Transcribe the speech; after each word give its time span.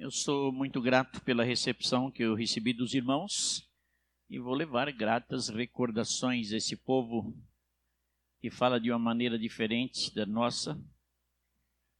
Eu 0.00 0.12
sou 0.12 0.52
muito 0.52 0.80
grato 0.80 1.20
pela 1.24 1.42
recepção 1.42 2.08
que 2.08 2.22
eu 2.22 2.36
recebi 2.36 2.72
dos 2.72 2.94
irmãos 2.94 3.68
e 4.30 4.38
vou 4.38 4.54
levar 4.54 4.92
gratas 4.92 5.48
recordações 5.48 6.50
desse 6.50 6.76
povo 6.76 7.36
que 8.40 8.48
fala 8.48 8.78
de 8.78 8.92
uma 8.92 8.98
maneira 8.98 9.36
diferente 9.36 10.14
da 10.14 10.24
nossa. 10.24 10.80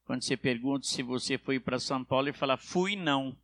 Quando 0.05 0.23
você 0.23 0.37
pergunta 0.37 0.87
se 0.87 1.03
você 1.03 1.37
foi 1.37 1.59
para 1.59 1.81
São 1.81 2.05
Paulo, 2.05 2.29
ele 2.29 2.37
fala: 2.37 2.57
fui 2.57 2.95
não. 2.95 3.37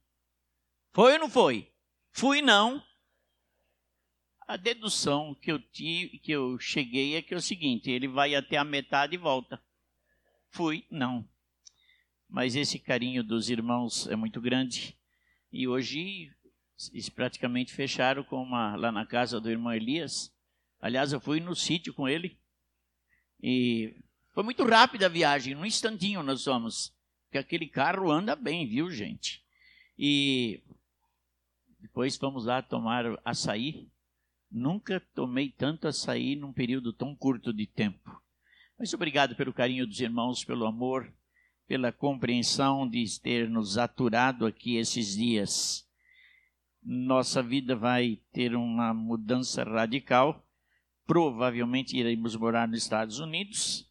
Foi 0.93 1.15
ou 1.15 1.19
não 1.19 1.29
foi? 1.29 1.73
Fui 2.13 2.41
não. 2.41 2.81
A 4.47 4.57
dedução 4.57 5.35
que 5.35 5.51
eu, 5.51 5.59
tive, 5.59 6.21
que 6.21 6.31
eu 6.31 6.61
cheguei 6.61 7.17
é 7.17 7.23
que 7.23 7.35
é 7.35 7.37
o 7.37 7.43
seguinte: 7.43 7.91
ele 7.91 8.07
vai 8.07 8.37
até 8.37 8.57
a 8.57 8.63
metade 8.63 9.17
e 9.17 9.19
volta. 9.19 9.61
Fui 10.49 10.87
não 10.93 11.29
mas 12.35 12.57
esse 12.57 12.81
carinho 12.81 13.23
dos 13.23 13.49
irmãos 13.49 14.09
é 14.09 14.17
muito 14.17 14.41
grande. 14.41 14.99
E 15.53 15.69
hoje 15.69 16.33
eles 16.93 17.09
praticamente 17.09 17.73
fecharam 17.73 18.25
com 18.25 18.43
uma, 18.43 18.75
lá 18.75 18.91
na 18.91 19.07
casa 19.07 19.41
do 19.41 19.49
irmão 19.49 19.73
Elias. 19.73 20.35
Aliás, 20.81 21.13
eu 21.13 21.21
fui 21.21 21.39
no 21.39 21.55
sítio 21.55 21.95
com 21.95 22.09
ele. 22.09 22.37
E 23.41 23.95
foi 24.33 24.43
muito 24.43 24.65
rápida 24.65 25.07
a 25.07 25.09
viagem, 25.09 25.55
num 25.55 25.65
instantinho 25.65 26.25
nós 26.25 26.43
fomos. 26.43 26.93
Porque 27.27 27.39
aquele 27.39 27.69
carro 27.69 28.11
anda 28.11 28.35
bem, 28.35 28.67
viu, 28.67 28.91
gente? 28.91 29.41
E 29.97 30.61
depois 31.79 32.17
fomos 32.17 32.47
lá 32.47 32.61
tomar 32.63 33.05
açaí. 33.25 33.89
Nunca 34.51 34.99
tomei 35.15 35.53
tanto 35.53 35.87
açaí 35.87 36.35
num 36.35 36.53
período 36.53 36.93
tão 36.93 37.15
curto 37.15 37.53
de 37.53 37.69
tempo. 37.69 38.21
Mas 38.77 38.93
obrigado 38.93 39.37
pelo 39.37 39.53
carinho 39.53 39.87
dos 39.87 40.01
irmãos, 40.01 40.45
pelo 40.45 40.67
amor 40.67 41.15
pela 41.67 41.93
compreensão 41.93 42.89
de 42.89 43.05
ter 43.21 43.49
nos 43.49 43.79
aturado 43.79 44.47
aqui 44.47 44.77
esses 44.77 45.17
dias. 45.17 45.89
Nossa 46.83 47.43
vida 47.43 47.75
vai 47.75 48.21
ter 48.33 48.55
uma 48.55 48.93
mudança 48.93 49.65
radical. 49.65 50.45
Provavelmente 51.07 51.97
iremos 51.97 52.37
morar 52.37 52.69
nos 52.69 52.83
Estados 52.83 53.19
Unidos 53.19 53.91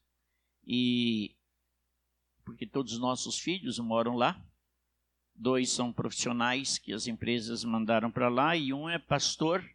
e 0.65 1.35
porque 2.45 2.65
todos 2.65 2.93
os 2.93 2.99
nossos 2.99 3.39
filhos 3.39 3.79
moram 3.79 4.15
lá. 4.15 4.39
Dois 5.35 5.71
são 5.71 5.91
profissionais 5.91 6.77
que 6.77 6.93
as 6.93 7.07
empresas 7.07 7.63
mandaram 7.63 8.11
para 8.11 8.29
lá 8.29 8.55
e 8.55 8.71
um 8.71 8.87
é 8.87 8.99
pastor 8.99 9.67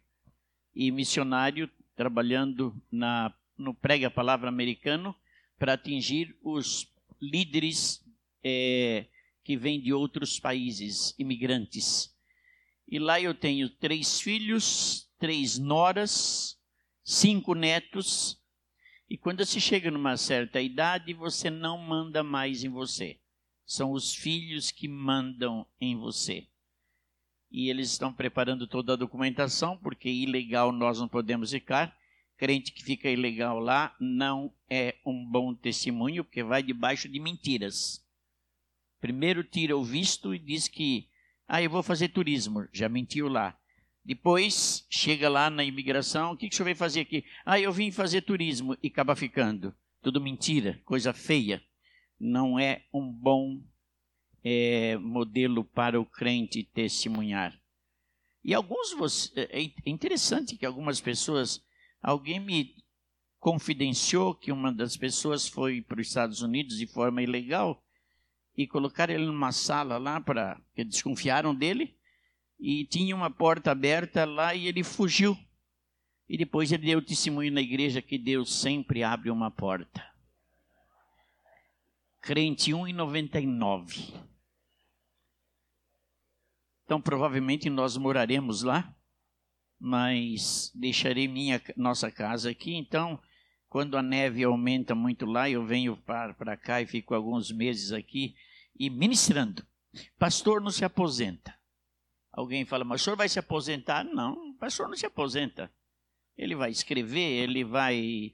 e 0.73 0.91
missionário 0.91 1.69
trabalhando 1.95 2.73
na 2.89 3.33
no 3.57 3.73
prega 3.73 4.07
a 4.07 4.11
palavra 4.11 4.47
americano 4.47 5.13
para 5.57 5.73
atingir 5.73 6.33
os 6.41 6.89
líderes 7.21 8.03
é, 8.43 9.07
que 9.43 9.57
vêm 9.57 9.81
de 9.81 9.93
outros 9.93 10.39
países, 10.39 11.13
imigrantes. 11.17 12.15
E 12.87 12.99
lá 12.99 13.19
eu 13.19 13.33
tenho 13.33 13.69
três 13.69 14.19
filhos, 14.19 15.09
três 15.19 15.57
noras, 15.57 16.57
cinco 17.03 17.53
netos. 17.53 18.39
E 19.09 19.17
quando 19.17 19.45
se 19.45 19.59
chega 19.59 19.91
numa 19.91 20.17
certa 20.17 20.61
idade, 20.61 21.13
você 21.13 21.49
não 21.49 21.77
manda 21.77 22.23
mais 22.23 22.63
em 22.63 22.69
você. 22.69 23.19
São 23.65 23.91
os 23.91 24.13
filhos 24.13 24.71
que 24.71 24.87
mandam 24.87 25.65
em 25.79 25.95
você. 25.95 26.47
E 27.51 27.69
eles 27.69 27.91
estão 27.91 28.13
preparando 28.13 28.67
toda 28.67 28.93
a 28.93 28.95
documentação, 28.95 29.77
porque 29.77 30.09
ilegal 30.09 30.71
nós 30.71 30.99
não 30.99 31.07
podemos 31.07 31.51
ficar. 31.51 31.95
Crente 32.39 32.71
que 32.71 32.81
fica 32.81 33.09
ilegal 33.09 33.59
lá 33.59 33.93
não 33.99 34.53
é 34.69 34.95
um 35.05 35.25
bom 35.29 35.53
testemunho, 35.53 36.23
porque 36.23 36.41
vai 36.41 36.63
debaixo 36.63 37.09
de 37.09 37.19
mentiras. 37.19 38.01
Primeiro 39.01 39.43
tira 39.43 39.75
o 39.75 39.83
visto 39.83 40.33
e 40.33 40.39
diz 40.39 40.69
que, 40.69 41.09
ah, 41.45 41.61
eu 41.61 41.69
vou 41.69 41.83
fazer 41.83 42.07
turismo, 42.07 42.65
já 42.71 42.87
mentiu 42.87 43.27
lá. 43.27 43.59
Depois 44.05 44.87
chega 44.89 45.27
lá 45.27 45.49
na 45.49 45.65
imigração, 45.65 46.31
o 46.31 46.37
que, 46.37 46.47
que 46.47 46.55
senhor 46.55 46.63
veio 46.63 46.77
fazer 46.77 47.01
aqui? 47.01 47.25
Ah, 47.45 47.59
eu 47.59 47.73
vim 47.73 47.91
fazer 47.91 48.21
turismo 48.21 48.77
e 48.81 48.87
acaba 48.87 49.17
ficando. 49.17 49.75
Tudo 50.01 50.21
mentira, 50.21 50.81
coisa 50.85 51.11
feia. 51.11 51.61
Não 52.17 52.57
é 52.57 52.85
um 52.93 53.11
bom 53.11 53.61
é, 54.41 54.95
modelo 54.95 55.65
para 55.65 55.99
o 55.99 56.05
crente 56.05 56.63
testemunhar. 56.63 57.59
E 58.41 58.53
alguns, 58.53 59.33
é, 59.35 59.59
é 59.61 59.89
interessante 59.89 60.55
que 60.55 60.65
algumas 60.65 61.01
pessoas 61.01 61.61
Alguém 62.01 62.39
me 62.39 62.75
confidenciou 63.39 64.35
que 64.35 64.51
uma 64.51 64.71
das 64.71 64.97
pessoas 64.97 65.47
foi 65.47 65.81
para 65.81 65.99
os 65.99 66.07
Estados 66.07 66.41
Unidos 66.41 66.77
de 66.77 66.87
forma 66.87 67.21
ilegal 67.21 67.83
e 68.55 68.67
colocaram 68.67 69.13
ele 69.13 69.25
numa 69.25 69.51
sala 69.51 69.97
lá 69.97 70.19
para 70.19 70.59
que 70.75 70.83
desconfiaram 70.83 71.55
dele 71.55 71.95
e 72.59 72.85
tinha 72.85 73.15
uma 73.15 73.29
porta 73.29 73.71
aberta 73.71 74.25
lá 74.25 74.53
e 74.53 74.67
ele 74.67 74.83
fugiu. 74.83 75.37
E 76.27 76.37
depois 76.37 76.71
ele 76.71 76.85
deu 76.85 77.01
testemunho 77.03 77.51
na 77.51 77.61
igreja 77.61 78.01
que 78.01 78.17
Deus 78.17 78.53
sempre 78.53 79.03
abre 79.03 79.31
uma 79.31 79.49
porta. 79.49 80.05
Crente 82.21 82.71
1,99. 82.71 84.13
Então 86.83 87.01
provavelmente 87.01 87.69
nós 87.69 87.95
moraremos 87.97 88.61
lá 88.61 88.93
mas 89.79 90.71
deixarei 90.75 91.27
minha 91.27 91.61
nossa 91.77 92.11
casa 92.11 92.49
aqui. 92.49 92.75
Então, 92.75 93.19
quando 93.69 93.95
a 93.97 94.01
neve 94.01 94.43
aumenta 94.43 94.93
muito 94.93 95.25
lá, 95.25 95.49
eu 95.49 95.65
venho 95.65 95.95
para 95.95 96.57
cá 96.57 96.81
e 96.81 96.87
fico 96.87 97.15
alguns 97.15 97.51
meses 97.51 97.91
aqui 97.91 98.35
e 98.77 98.89
ministrando. 98.89 99.65
Pastor 100.17 100.61
não 100.61 100.71
se 100.71 100.83
aposenta. 100.83 101.57
Alguém 102.31 102.65
fala, 102.65 102.83
mas 102.83 103.01
o 103.01 103.03
senhor 103.03 103.15
vai 103.15 103.29
se 103.29 103.39
aposentar? 103.39 104.03
Não, 104.03 104.51
o 104.51 104.53
pastor 104.55 104.87
não 104.87 104.95
se 104.95 105.05
aposenta. 105.05 105.71
Ele 106.37 106.55
vai 106.55 106.71
escrever, 106.71 107.43
ele 107.43 107.63
vai 107.63 108.33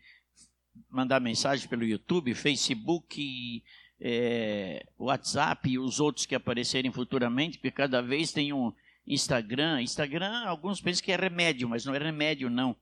mandar 0.90 1.20
mensagem 1.20 1.68
pelo 1.68 1.84
YouTube, 1.84 2.34
Facebook, 2.34 3.64
é, 4.00 4.86
WhatsApp 4.98 5.70
e 5.70 5.80
os 5.80 6.00
outros 6.00 6.26
que 6.26 6.36
aparecerem 6.36 6.92
futuramente, 6.92 7.58
porque 7.58 7.72
cada 7.72 8.02
vez 8.02 8.32
tem 8.32 8.54
um, 8.54 8.74
Instagram. 9.08 9.82
Instagram, 9.82 10.46
alguns 10.46 10.82
pensam 10.82 11.04
que 11.04 11.12
é 11.12 11.16
remédio, 11.16 11.70
mas 11.70 11.86
não 11.86 11.94
é 11.94 11.98
remédio, 11.98 12.50
não. 12.50 12.76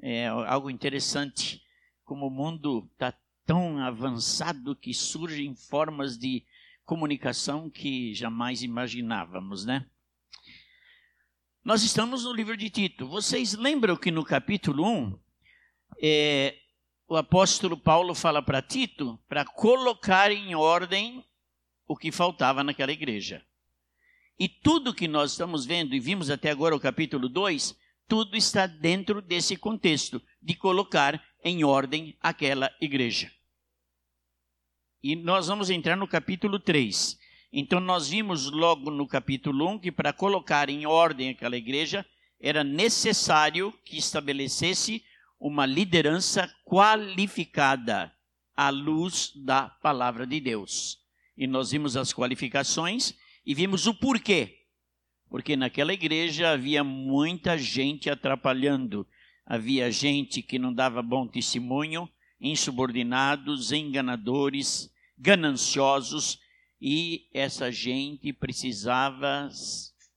É 0.00 0.26
algo 0.26 0.70
interessante. 0.70 1.62
Como 2.04 2.26
o 2.26 2.30
mundo 2.30 2.88
está 2.92 3.12
tão 3.44 3.78
avançado 3.78 4.76
que 4.76 4.92
surgem 4.92 5.54
formas 5.54 6.18
de 6.18 6.44
comunicação 6.84 7.68
que 7.70 8.14
jamais 8.14 8.62
imaginávamos, 8.62 9.64
né? 9.64 9.86
Nós 11.64 11.82
estamos 11.82 12.24
no 12.24 12.32
livro 12.32 12.56
de 12.56 12.70
Tito. 12.70 13.08
Vocês 13.08 13.54
lembram 13.54 13.96
que 13.96 14.10
no 14.10 14.24
capítulo 14.24 14.84
1, 14.84 15.18
é, 16.00 16.56
o 17.08 17.16
apóstolo 17.16 17.76
Paulo 17.76 18.14
fala 18.14 18.42
para 18.42 18.62
Tito 18.62 19.18
para 19.28 19.44
colocar 19.44 20.30
em 20.30 20.54
ordem 20.54 21.24
o 21.86 21.96
que 21.96 22.10
faltava 22.10 22.64
naquela 22.64 22.92
igreja. 22.92 23.45
E 24.38 24.48
tudo 24.48 24.94
que 24.94 25.08
nós 25.08 25.32
estamos 25.32 25.64
vendo 25.64 25.94
e 25.94 26.00
vimos 26.00 26.28
até 26.28 26.50
agora 26.50 26.76
o 26.76 26.80
capítulo 26.80 27.28
2, 27.28 27.74
tudo 28.06 28.36
está 28.36 28.66
dentro 28.66 29.22
desse 29.22 29.56
contexto 29.56 30.20
de 30.42 30.54
colocar 30.54 31.22
em 31.42 31.64
ordem 31.64 32.16
aquela 32.20 32.70
igreja. 32.80 33.32
E 35.02 35.16
nós 35.16 35.46
vamos 35.46 35.70
entrar 35.70 35.96
no 35.96 36.06
capítulo 36.06 36.58
3. 36.58 37.18
Então 37.52 37.80
nós 37.80 38.08
vimos 38.08 38.50
logo 38.50 38.90
no 38.90 39.06
capítulo 39.06 39.70
1 39.70 39.78
que 39.78 39.92
para 39.92 40.12
colocar 40.12 40.68
em 40.68 40.84
ordem 40.84 41.30
aquela 41.30 41.56
igreja 41.56 42.04
era 42.38 42.62
necessário 42.62 43.72
que 43.84 43.96
estabelecesse 43.96 45.02
uma 45.40 45.64
liderança 45.64 46.52
qualificada 46.64 48.12
à 48.54 48.68
luz 48.68 49.32
da 49.34 49.68
palavra 49.68 50.26
de 50.26 50.40
Deus. 50.40 50.98
E 51.36 51.46
nós 51.46 51.70
vimos 51.70 51.96
as 51.96 52.12
qualificações 52.12 53.14
e 53.46 53.54
vimos 53.54 53.86
o 53.86 53.94
porquê. 53.94 54.64
Porque 55.30 55.56
naquela 55.56 55.92
igreja 55.92 56.50
havia 56.50 56.82
muita 56.82 57.56
gente 57.56 58.10
atrapalhando, 58.10 59.06
havia 59.44 59.90
gente 59.90 60.42
que 60.42 60.58
não 60.58 60.74
dava 60.74 61.00
bom 61.00 61.26
testemunho, 61.26 62.08
insubordinados, 62.40 63.72
enganadores, 63.72 64.92
gananciosos, 65.16 66.38
e 66.80 67.28
essa 67.32 67.72
gente 67.72 68.32
precisava 68.32 69.48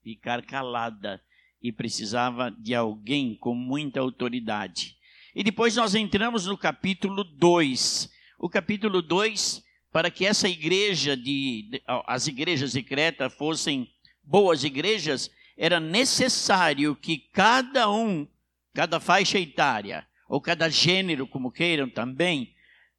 ficar 0.02 0.44
calada 0.44 1.22
e 1.62 1.72
precisava 1.72 2.50
de 2.50 2.74
alguém 2.74 3.34
com 3.34 3.54
muita 3.54 4.00
autoridade. 4.00 4.96
E 5.34 5.42
depois 5.42 5.76
nós 5.76 5.94
entramos 5.94 6.46
no 6.46 6.58
capítulo 6.58 7.24
2. 7.24 8.10
O 8.38 8.48
capítulo 8.48 9.00
2 9.00 9.64
para 9.92 10.10
que 10.10 10.24
essa 10.24 10.48
igreja 10.48 11.16
de, 11.16 11.68
de 11.70 11.82
as 12.06 12.26
igrejas 12.26 12.72
de 12.72 12.82
Creta 12.82 13.28
fossem 13.28 13.90
boas 14.22 14.62
igrejas, 14.64 15.30
era 15.56 15.80
necessário 15.80 16.94
que 16.94 17.18
cada 17.18 17.90
um, 17.90 18.26
cada 18.72 19.00
faixa 19.00 19.38
etária, 19.38 20.06
ou 20.28 20.40
cada 20.40 20.68
gênero, 20.68 21.26
como 21.26 21.50
queiram 21.50 21.90
também, 21.90 22.54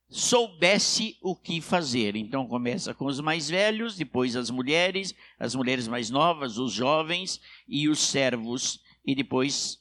soubesse 0.10 1.18
o 1.22 1.34
que 1.34 1.62
fazer. 1.62 2.18
Então 2.18 2.46
começa 2.46 2.94
com 2.94 3.06
os 3.06 3.22
mais 3.22 3.50
velhos, 3.50 3.96
depois 3.96 4.36
as 4.36 4.50
mulheres, 4.50 5.16
as 5.40 5.56
mulheres 5.56 5.88
mais 5.88 6.10
novas, 6.10 6.58
os 6.58 6.74
jovens 6.74 7.40
e 7.68 7.88
os 7.88 8.00
servos, 8.00 8.82
e 9.06 9.16
depois 9.16 9.80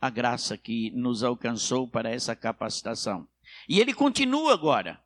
a 0.00 0.08
graça 0.08 0.56
que 0.56 0.92
nos 0.92 1.24
alcançou 1.24 1.88
para 1.88 2.10
essa 2.10 2.36
capacitação. 2.36 3.26
E 3.68 3.80
ele 3.80 3.92
continua 3.92 4.52
agora, 4.52 5.00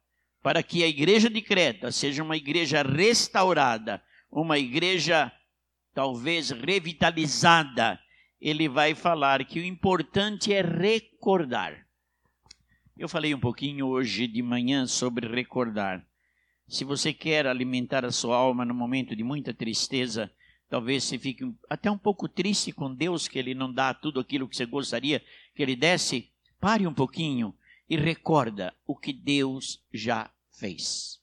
para 0.49 0.63
que 0.63 0.83
a 0.83 0.89
igreja 0.89 1.29
de 1.29 1.43
Creta 1.43 1.93
seja 1.93 2.23
uma 2.23 2.35
igreja 2.35 2.83
restaurada, 2.83 4.03
uma 4.33 4.59
igreja 4.59 5.31
talvez 5.93 6.49
revitalizada. 6.49 8.01
Ele 8.41 8.67
vai 8.67 8.95
falar 8.95 9.45
que 9.45 9.61
o 9.61 9.63
importante 9.63 10.51
é 10.51 10.63
recordar. 10.63 11.87
Eu 12.97 13.11
falei 13.11 13.35
um 13.35 13.39
pouquinho 13.39 13.89
hoje 13.89 14.27
de 14.27 14.41
manhã 14.41 14.87
sobre 14.87 15.29
recordar. 15.29 16.03
Se 16.67 16.83
você 16.83 17.13
quer 17.13 17.47
alimentar 17.47 18.07
a 18.07 18.11
sua 18.11 18.39
alma 18.39 18.65
no 18.65 18.73
momento 18.73 19.15
de 19.15 19.23
muita 19.23 19.53
tristeza, 19.53 20.33
talvez 20.71 21.05
você 21.05 21.19
fique 21.19 21.45
até 21.69 21.91
um 21.91 21.99
pouco 21.99 22.27
triste 22.27 22.73
com 22.73 22.95
Deus 22.95 23.29
que 23.29 23.39
ele 23.39 23.53
não 23.53 23.71
dá 23.71 23.93
tudo 23.93 24.19
aquilo 24.19 24.49
que 24.49 24.57
você 24.57 24.65
gostaria 24.65 25.23
que 25.55 25.63
ele 25.63 25.77
desse. 25.77 26.33
Pare 26.59 26.87
um 26.87 26.95
pouquinho 26.95 27.55
e 27.87 27.99
recorda 27.99 28.75
o 28.87 28.97
que 28.97 29.13
Deus 29.13 29.85
já 29.93 30.31
fez. 30.59 31.19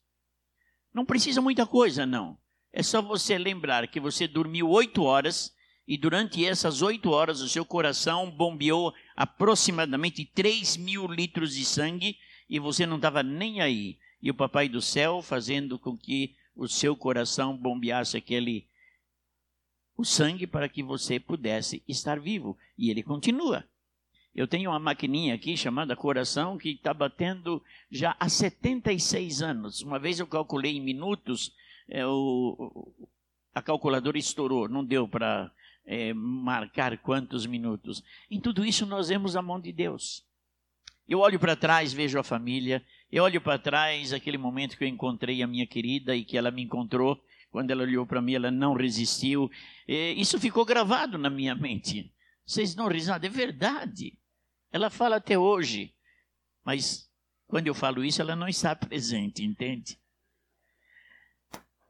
Não 0.93 1.05
precisa 1.05 1.41
muita 1.41 1.65
coisa, 1.65 2.05
não. 2.05 2.37
É 2.71 2.81
só 2.81 3.01
você 3.01 3.37
lembrar 3.37 3.87
que 3.87 3.99
você 3.99 4.27
dormiu 4.27 4.69
oito 4.69 5.03
horas 5.03 5.53
e 5.87 5.97
durante 5.97 6.45
essas 6.45 6.81
oito 6.81 7.11
horas 7.11 7.41
o 7.41 7.49
seu 7.49 7.65
coração 7.65 8.31
bombeou 8.31 8.93
aproximadamente 9.15 10.25
3 10.25 10.77
mil 10.77 11.07
litros 11.07 11.53
de 11.53 11.63
sangue 11.63 12.17
e 12.49 12.59
você 12.59 12.85
não 12.85 12.95
estava 12.95 13.21
nem 13.21 13.61
aí. 13.61 13.97
E 14.21 14.31
o 14.31 14.33
Papai 14.33 14.67
do 14.67 14.81
Céu 14.81 15.21
fazendo 15.21 15.77
com 15.77 15.97
que 15.97 16.35
o 16.55 16.67
seu 16.67 16.95
coração 16.95 17.55
bombeasse 17.55 18.17
aquele 18.17 18.67
o 19.97 20.03
sangue 20.03 20.45
para 20.45 20.67
que 20.67 20.83
você 20.83 21.19
pudesse 21.19 21.83
estar 21.87 22.19
vivo. 22.19 22.57
E 22.77 22.89
ele 22.89 23.03
continua. 23.03 23.67
Eu 24.35 24.47
tenho 24.47 24.69
uma 24.69 24.79
maquininha 24.79 25.33
aqui 25.33 25.55
chamada 25.55 25.95
coração 25.95 26.57
que 26.57 26.71
está 26.71 26.93
batendo 26.93 27.63
já 27.89 28.17
há 28.19 28.27
76 28.27 29.41
anos. 29.41 29.81
Uma 29.81 29.97
vez 29.97 30.19
eu 30.19 30.27
calculei 30.27 30.75
em 30.75 30.81
minutos, 30.81 31.53
é, 31.87 32.05
o, 32.05 32.93
a 33.53 33.61
calculadora 33.61 34.17
estourou, 34.17 34.67
não 34.67 34.83
deu 34.83 35.07
para 35.07 35.49
é, 35.85 36.13
marcar 36.13 36.97
quantos 36.97 37.45
minutos. 37.45 38.03
Em 38.29 38.41
tudo 38.41 38.65
isso 38.65 38.85
nós 38.85 39.07
vemos 39.07 39.37
a 39.37 39.41
mão 39.41 39.57
de 39.57 39.71
Deus. 39.71 40.25
Eu 41.07 41.19
olho 41.19 41.39
para 41.39 41.55
trás, 41.55 41.93
vejo 41.93 42.19
a 42.19 42.23
família. 42.23 42.83
Eu 43.09 43.23
olho 43.23 43.39
para 43.39 43.57
trás, 43.57 44.11
aquele 44.11 44.37
momento 44.37 44.77
que 44.77 44.83
eu 44.83 44.87
encontrei 44.87 45.41
a 45.41 45.47
minha 45.47 45.65
querida 45.65 46.13
e 46.13 46.25
que 46.25 46.37
ela 46.37 46.51
me 46.51 46.61
encontrou. 46.61 47.23
Quando 47.49 47.71
ela 47.71 47.83
olhou 47.83 48.05
para 48.05 48.21
mim, 48.21 48.33
ela 48.33 48.51
não 48.51 48.73
resistiu. 48.73 49.49
É, 49.87 50.11
isso 50.11 50.37
ficou 50.41 50.65
gravado 50.65 51.17
na 51.17 51.29
minha 51.29 51.55
mente. 51.55 52.11
Vocês 52.45 52.75
não 52.75 52.89
risada, 52.89 53.25
é 53.25 53.29
verdade. 53.29 54.17
Ela 54.75 54.89
fala 54.89 55.16
até 55.16 55.39
hoje. 55.39 55.95
Mas 56.66 57.10
quando 57.48 57.68
eu 57.68 57.74
falo 57.74 58.04
isso, 58.04 58.22
ela 58.22 58.36
não 58.36 58.45
está 58.45 58.75
presente, 58.75 59.42
entende? 59.42 59.98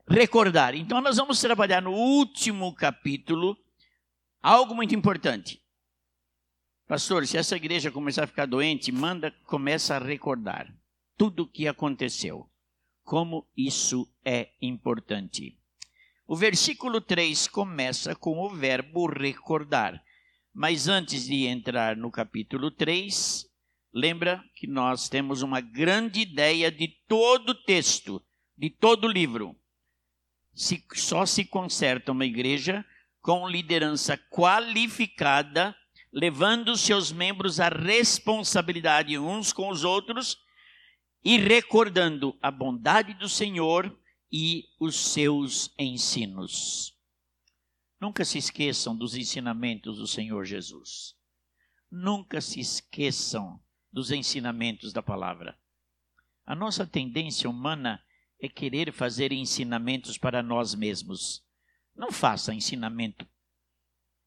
Recordar. 0.07 0.75
Então, 0.75 1.01
nós 1.01 1.17
vamos 1.17 1.41
trabalhar 1.41 1.81
no 1.81 1.91
último 1.91 2.75
capítulo 2.75 3.57
Algo 4.39 4.75
muito 4.75 4.93
importante. 4.93 5.59
Pastor, 6.87 7.25
se 7.25 7.39
essa 7.39 7.55
igreja 7.55 7.91
começar 7.91 8.25
a 8.25 8.27
ficar 8.27 8.45
doente, 8.45 8.91
manda, 8.91 9.31
começa 9.47 9.95
a 9.95 9.99
recordar 9.99 10.71
tudo 11.17 11.41
o 11.41 11.47
que 11.47 11.67
aconteceu. 11.67 12.47
Como 13.03 13.47
isso 13.57 14.07
é 14.23 14.51
importante. 14.61 15.57
O 16.27 16.35
versículo 16.35 17.01
3 17.01 17.47
começa 17.47 18.13
com 18.13 18.37
o 18.37 18.51
verbo 18.51 19.07
recordar. 19.07 19.99
Mas 20.57 20.87
antes 20.87 21.25
de 21.25 21.47
entrar 21.47 21.97
no 21.97 22.09
capítulo 22.09 22.71
3, 22.71 23.45
lembra 23.93 24.41
que 24.55 24.65
nós 24.65 25.09
temos 25.09 25.41
uma 25.41 25.59
grande 25.59 26.21
ideia 26.21 26.71
de 26.71 26.87
todo 27.09 27.49
o 27.49 27.63
texto, 27.65 28.23
de 28.57 28.69
todo 28.69 29.03
o 29.03 29.11
livro. 29.11 29.53
Se, 30.53 30.81
só 30.93 31.25
se 31.25 31.43
conserta 31.43 32.13
uma 32.13 32.23
igreja 32.23 32.85
com 33.21 33.45
liderança 33.49 34.17
qualificada, 34.29 35.75
levando 36.09 36.77
seus 36.77 37.11
membros 37.11 37.59
à 37.59 37.67
responsabilidade 37.67 39.19
uns 39.19 39.51
com 39.51 39.67
os 39.67 39.83
outros 39.83 40.37
e 41.21 41.37
recordando 41.37 42.33
a 42.41 42.49
bondade 42.49 43.13
do 43.15 43.27
Senhor 43.27 43.93
e 44.31 44.63
os 44.79 44.95
seus 44.95 45.73
ensinos. 45.77 46.94
Nunca 48.05 48.23
se 48.23 48.37
esqueçam 48.37 48.95
dos 48.95 49.15
ensinamentos 49.15 49.97
do 49.97 50.05
Senhor 50.05 50.45
Jesus. 50.45 51.15
Nunca 51.89 52.39
se 52.39 52.59
esqueçam 52.59 53.59
dos 53.91 54.11
ensinamentos 54.11 54.93
da 54.93 55.01
palavra. 55.01 55.57
A 56.45 56.53
nossa 56.53 56.85
tendência 56.85 57.49
humana 57.49 57.99
é 58.39 58.47
querer 58.47 58.93
fazer 58.93 59.31
ensinamentos 59.31 60.19
para 60.19 60.43
nós 60.43 60.75
mesmos. 60.75 61.43
Não 61.95 62.11
faça 62.11 62.53
ensinamento 62.53 63.27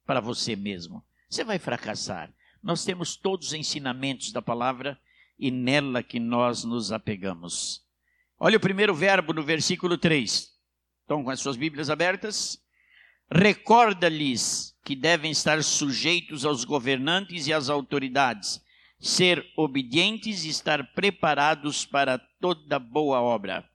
para 0.05 0.19
você 0.19 0.57
mesmo. 0.57 1.07
Você 1.31 1.45
vai 1.45 1.61
fracassar. 1.61 2.35
Nós 2.61 2.85
temos 2.85 3.15
todos 3.15 3.47
os 3.47 3.55
ensinamentos 3.55 4.33
da 4.33 4.43
palavra 4.43 5.01
e 5.39 5.53
nela 5.53 6.03
que 6.03 6.19
nós 6.19 6.65
nos 6.65 6.91
apegamos. 6.91 7.87
Olha 8.41 8.57
o 8.57 8.61
primeiro 8.61 8.93
verbo 8.93 9.33
no 9.33 9.45
versículo 9.45 9.97
3. 9.97 10.53
Estão 11.03 11.23
com 11.23 11.31
as 11.31 11.39
suas 11.39 11.57
Bíblias 11.57 11.89
abertas? 11.89 12.61
Recorda-lhes 13.31 14.75
que 14.85 14.97
devem 14.97 15.31
estar 15.31 15.63
sujeitos 15.63 16.45
aos 16.47 16.65
governantes 16.65 17.47
e 17.47 17.53
às 17.53 17.69
autoridades, 17.69 18.61
ser 18.99 19.45
obedientes 19.57 20.45
e 20.45 20.49
estar 20.49 20.95
preparados 20.95 21.85
para 21.85 22.19
toda 22.41 22.79
boa 22.79 23.21
obra. 23.21 23.69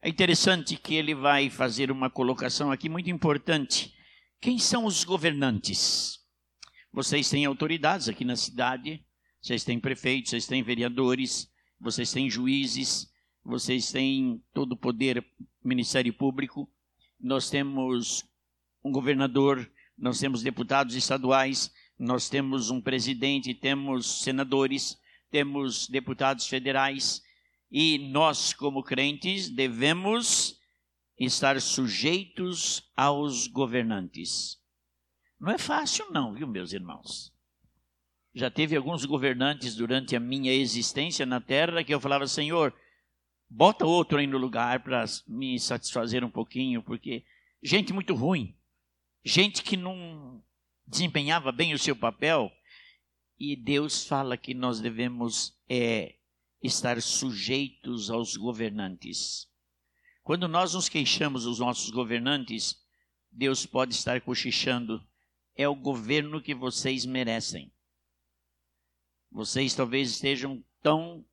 É 0.00 0.08
interessante 0.08 0.76
que 0.76 0.94
ele 0.94 1.14
vai 1.14 1.50
fazer 1.50 1.90
uma 1.90 2.08
colocação 2.08 2.72
aqui 2.72 2.88
muito 2.88 3.10
importante. 3.10 3.94
Quem 4.40 4.58
são 4.58 4.86
os 4.86 5.04
governantes? 5.04 6.18
Vocês 6.92 7.28
têm 7.28 7.44
autoridades 7.44 8.08
aqui 8.08 8.24
na 8.24 8.36
cidade, 8.36 9.04
vocês 9.40 9.64
têm 9.64 9.78
prefeitos, 9.78 10.30
vocês 10.30 10.46
têm 10.46 10.62
vereadores, 10.62 11.48
vocês 11.78 12.10
têm 12.10 12.30
juízes, 12.30 13.06
vocês 13.44 13.92
têm 13.92 14.42
todo 14.54 14.72
o 14.72 14.76
poder 14.76 15.24
Ministério 15.62 16.12
Público. 16.12 16.68
Nós 17.20 17.50
temos 17.50 18.24
um 18.84 18.90
governador, 18.90 19.70
nós 19.96 20.18
temos 20.18 20.42
deputados 20.42 20.94
estaduais, 20.94 21.72
nós 21.98 22.28
temos 22.28 22.70
um 22.70 22.80
presidente, 22.80 23.54
temos 23.54 24.22
senadores, 24.22 24.98
temos 25.30 25.88
deputados 25.88 26.46
federais, 26.46 27.22
e 27.70 27.98
nós, 28.10 28.52
como 28.52 28.82
crentes, 28.82 29.48
devemos 29.48 30.58
estar 31.18 31.60
sujeitos 31.60 32.90
aos 32.96 33.46
governantes. 33.46 34.60
Não 35.40 35.50
é 35.50 35.58
fácil, 35.58 36.10
não, 36.10 36.34
viu, 36.34 36.46
meus 36.46 36.72
irmãos? 36.72 37.32
Já 38.34 38.50
teve 38.50 38.76
alguns 38.76 39.04
governantes 39.04 39.74
durante 39.74 40.16
a 40.16 40.20
minha 40.20 40.52
existência 40.52 41.26
na 41.26 41.40
terra 41.40 41.84
que 41.84 41.94
eu 41.94 42.00
falava, 42.00 42.26
Senhor, 42.26 42.74
bota 43.48 43.84
outro 43.84 44.18
aí 44.18 44.26
no 44.26 44.38
lugar 44.38 44.82
para 44.82 45.04
me 45.28 45.58
satisfazer 45.60 46.24
um 46.24 46.30
pouquinho, 46.30 46.82
porque 46.82 47.24
gente 47.62 47.92
muito 47.92 48.14
ruim, 48.14 48.56
gente 49.24 49.62
que 49.62 49.76
não 49.76 50.42
desempenhava 50.86 51.52
bem 51.52 51.72
o 51.74 51.78
seu 51.78 51.96
papel, 51.96 52.50
e 53.38 53.56
Deus 53.56 54.06
fala 54.06 54.36
que 54.36 54.54
nós 54.54 54.80
devemos 54.80 55.56
é, 55.68 56.16
estar 56.62 57.00
sujeitos 57.02 58.10
aos 58.10 58.36
governantes. 58.36 59.48
Quando 60.22 60.46
nós 60.46 60.74
nos 60.74 60.88
queixamos 60.88 61.44
dos 61.44 61.58
nossos 61.58 61.90
governantes, 61.90 62.76
Deus 63.30 63.66
pode 63.66 63.94
estar 63.94 64.20
cochichando. 64.20 65.04
É 65.56 65.68
o 65.68 65.74
governo 65.74 66.40
que 66.40 66.54
vocês 66.54 67.04
merecem. 67.04 67.72
Vocês 69.30 69.74
talvez 69.74 70.10
estejam 70.10 70.62
tão 70.80 71.24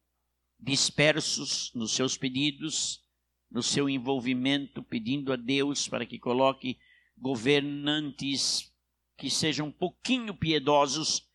dispersos 0.59 1.71
nos 1.75 1.91
seus 1.91 2.17
pedidos, 2.17 3.03
no 3.51 3.61
seu 3.61 3.89
envolvimento, 3.89 4.81
pedindo 4.81 5.31
a 5.31 5.35
Deus 5.35 5.87
para 5.87 6.05
que 6.05 6.17
coloque 6.17 6.79
governantes 7.19 8.71
que 9.17 9.29
sejam 9.29 9.67
um 9.67 9.71
pouquinho 9.71 10.33
piedosos, 10.33 11.27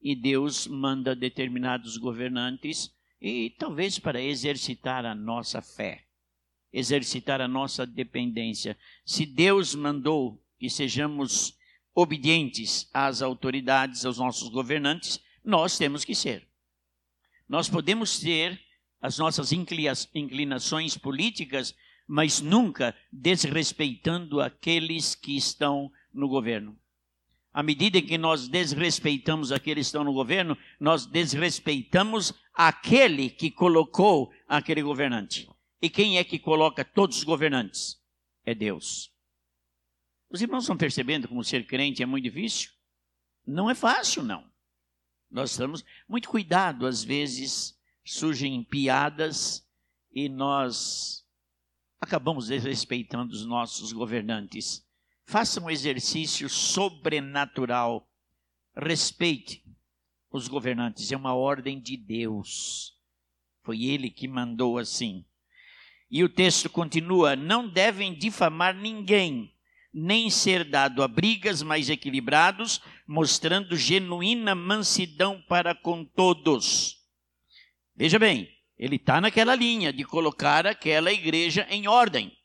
e 0.00 0.14
Deus 0.14 0.66
manda 0.66 1.16
determinados 1.16 1.96
governantes 1.96 2.94
e 3.20 3.50
talvez 3.58 3.98
para 3.98 4.20
exercitar 4.20 5.04
a 5.04 5.14
nossa 5.14 5.60
fé, 5.60 6.04
exercitar 6.72 7.40
a 7.40 7.48
nossa 7.48 7.86
dependência. 7.86 8.78
Se 9.04 9.26
Deus 9.26 9.74
mandou 9.74 10.40
que 10.58 10.70
sejamos 10.70 11.56
obedientes 11.94 12.88
às 12.92 13.22
autoridades, 13.22 14.04
aos 14.04 14.18
nossos 14.18 14.48
governantes, 14.48 15.20
nós 15.44 15.78
temos 15.78 16.04
que 16.04 16.14
ser. 16.14 16.46
Nós 17.48 17.68
podemos 17.68 18.20
ter 18.20 18.60
as 19.00 19.18
nossas 19.18 19.50
inclinações 19.52 20.96
políticas, 20.96 21.74
mas 22.06 22.40
nunca 22.40 22.94
desrespeitando 23.12 24.40
aqueles 24.40 25.14
que 25.14 25.36
estão 25.36 25.90
no 26.12 26.28
governo. 26.28 26.78
À 27.52 27.62
medida 27.62 28.02
que 28.02 28.18
nós 28.18 28.48
desrespeitamos 28.48 29.50
aqueles 29.50 29.86
que 29.86 29.88
estão 29.88 30.04
no 30.04 30.12
governo, 30.12 30.56
nós 30.78 31.06
desrespeitamos 31.06 32.34
aquele 32.52 33.30
que 33.30 33.50
colocou 33.50 34.30
aquele 34.46 34.82
governante. 34.82 35.48
E 35.80 35.88
quem 35.88 36.18
é 36.18 36.24
que 36.24 36.38
coloca 36.38 36.84
todos 36.84 37.18
os 37.18 37.24
governantes? 37.24 37.98
É 38.44 38.54
Deus. 38.54 39.10
Os 40.30 40.42
irmãos 40.42 40.64
estão 40.64 40.76
percebendo 40.76 41.28
como 41.28 41.42
ser 41.42 41.66
crente 41.66 42.02
é 42.02 42.06
muito 42.06 42.24
difícil? 42.24 42.70
Não 43.46 43.70
é 43.70 43.74
fácil, 43.74 44.22
não. 44.22 44.44
Nós 45.30 45.52
estamos 45.52 45.84
muito 46.08 46.28
cuidado, 46.28 46.86
às 46.86 47.02
vezes 47.02 47.76
surgem 48.04 48.62
piadas 48.62 49.66
e 50.12 50.28
nós 50.28 51.25
acabamos 52.00 52.48
desrespeitando 52.48 53.32
os 53.32 53.44
nossos 53.44 53.92
governantes. 53.92 54.86
Faça 55.24 55.60
um 55.60 55.70
exercício 55.70 56.48
sobrenatural. 56.48 58.08
Respeite 58.76 59.64
os 60.30 60.48
governantes, 60.48 61.10
é 61.10 61.16
uma 61.16 61.34
ordem 61.34 61.80
de 61.80 61.96
Deus. 61.96 62.92
Foi 63.62 63.84
ele 63.84 64.10
que 64.10 64.28
mandou 64.28 64.78
assim. 64.78 65.24
E 66.10 66.22
o 66.22 66.28
texto 66.28 66.70
continua: 66.70 67.34
não 67.34 67.68
devem 67.68 68.16
difamar 68.16 68.74
ninguém, 68.74 69.52
nem 69.92 70.30
ser 70.30 70.62
dado 70.62 71.02
a 71.02 71.08
brigas 71.08 71.62
mais 71.62 71.88
equilibrados, 71.88 72.80
mostrando 73.06 73.76
genuína 73.76 74.54
mansidão 74.54 75.42
para 75.48 75.74
com 75.74 76.04
todos. 76.04 77.02
Veja 77.96 78.18
bem, 78.18 78.55
ele 78.78 78.96
está 78.96 79.20
naquela 79.20 79.54
linha 79.54 79.92
de 79.92 80.04
colocar 80.04 80.66
aquela 80.66 81.12
igreja 81.12 81.66
em 81.70 81.88
ordem. 81.88 82.36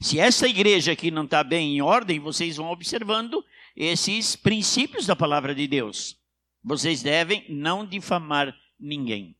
Se 0.00 0.18
essa 0.18 0.48
igreja 0.48 0.92
aqui 0.92 1.10
não 1.10 1.24
está 1.24 1.44
bem 1.44 1.76
em 1.76 1.80
ordem, 1.80 2.18
vocês 2.18 2.56
vão 2.56 2.70
observando 2.70 3.44
esses 3.76 4.34
princípios 4.36 5.06
da 5.06 5.14
palavra 5.14 5.54
de 5.54 5.66
Deus. 5.66 6.18
Vocês 6.62 7.02
devem 7.02 7.44
não 7.48 7.86
difamar 7.86 8.54
ninguém. 8.78 9.36